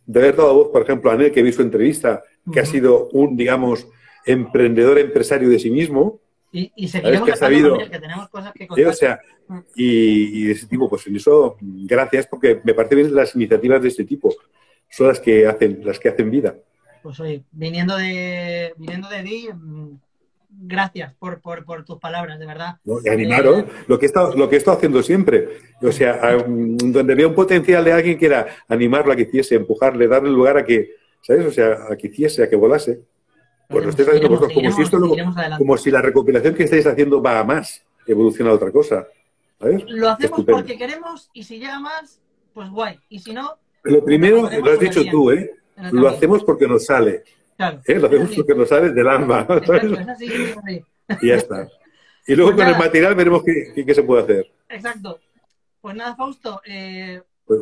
[0.06, 2.24] de haber dado voz, por ejemplo, a Anel, que vi su entrevista,
[2.54, 3.88] que ha sido un, digamos,
[4.28, 6.20] emprendedor empresario de sí mismo,
[6.52, 8.88] y, y seguiremos que, sabido, que tenemos cosas que contar.
[8.88, 9.60] o sea, mm.
[9.76, 13.90] y, de ese tipo, pues en eso, gracias, porque me parece bien las iniciativas de
[13.90, 14.34] este tipo.
[14.90, 16.56] Son las que hacen, las que hacen vida.
[17.04, 19.98] Pues oye, viniendo de, viniendo de ti, mm,
[20.50, 22.78] gracias por, por, por, tus palabras, de verdad.
[23.04, 25.50] y animaros, eh, lo que he estado, lo que he estado haciendo siempre.
[25.82, 30.08] O sea, donde había un potencial de alguien que era animarlo a que hiciese, empujarle,
[30.08, 31.46] darle lugar a que, ¿sabes?
[31.46, 33.02] O sea, a que hiciese, a que volase.
[33.68, 37.22] Pues lo estáis haciendo vosotros, como si esto como si la recopilación que estáis haciendo
[37.22, 39.08] va a más, evoluciona a otra cosa.
[39.60, 42.22] Lo hacemos porque queremos y si llega más,
[42.54, 43.00] pues guay.
[43.10, 43.58] Y si no.
[43.84, 45.52] Lo primero, lo has dicho tú, ¿eh?
[45.92, 47.24] Lo hacemos porque nos sale.
[47.56, 47.82] Claro.
[47.86, 48.00] ¿Eh?
[48.00, 49.48] Lo hacemos porque nos sale del alma.
[51.22, 51.68] y ya está.
[52.26, 54.52] Y luego pues con el material veremos qué, qué, se puede hacer.
[54.70, 55.20] Exacto.
[55.82, 56.62] Pues nada, Fausto.
[56.66, 57.62] Eh, pues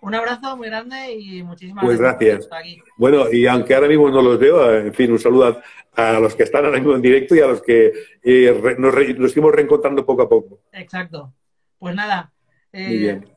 [0.00, 2.46] un abrazo muy grande y muchísimas pues gracias.
[2.46, 2.80] Por aquí.
[2.96, 5.60] Bueno, y aunque ahora mismo no los veo, en fin, un saludo
[5.96, 7.92] a, los que están ahora mismo en directo y a los que
[8.22, 10.60] eh, nos, nos seguimos reencontrando poco a poco.
[10.72, 11.32] Exacto.
[11.78, 12.32] Pues nada.
[12.72, 13.28] muy eh, bien.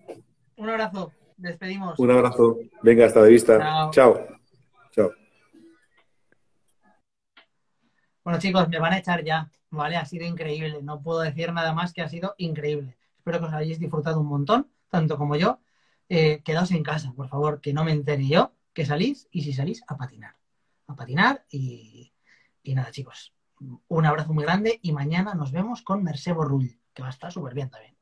[0.57, 1.12] Un abrazo.
[1.38, 1.97] Despedimos.
[1.97, 2.59] Un abrazo.
[2.84, 3.89] Venga, hasta de vista.
[3.91, 4.28] Chao.
[4.91, 5.12] Chao.
[8.24, 9.49] Bueno, chicos, me van a echar ya.
[9.72, 10.80] Vale, ha sido increíble.
[10.84, 12.95] No puedo decir nada más que ha sido increíble.
[13.18, 15.59] Espero que os hayáis disfrutado un montón, tanto como yo.
[16.14, 19.53] Eh, quedaos en casa, por favor, que no me entere yo, que salís y si
[19.53, 20.36] salís, a patinar.
[20.88, 22.12] A patinar y,
[22.64, 23.34] y nada, chicos.
[23.88, 27.32] Un abrazo muy grande y mañana nos vemos con Mercebo Rull, que va a estar
[27.32, 27.95] súper bien también.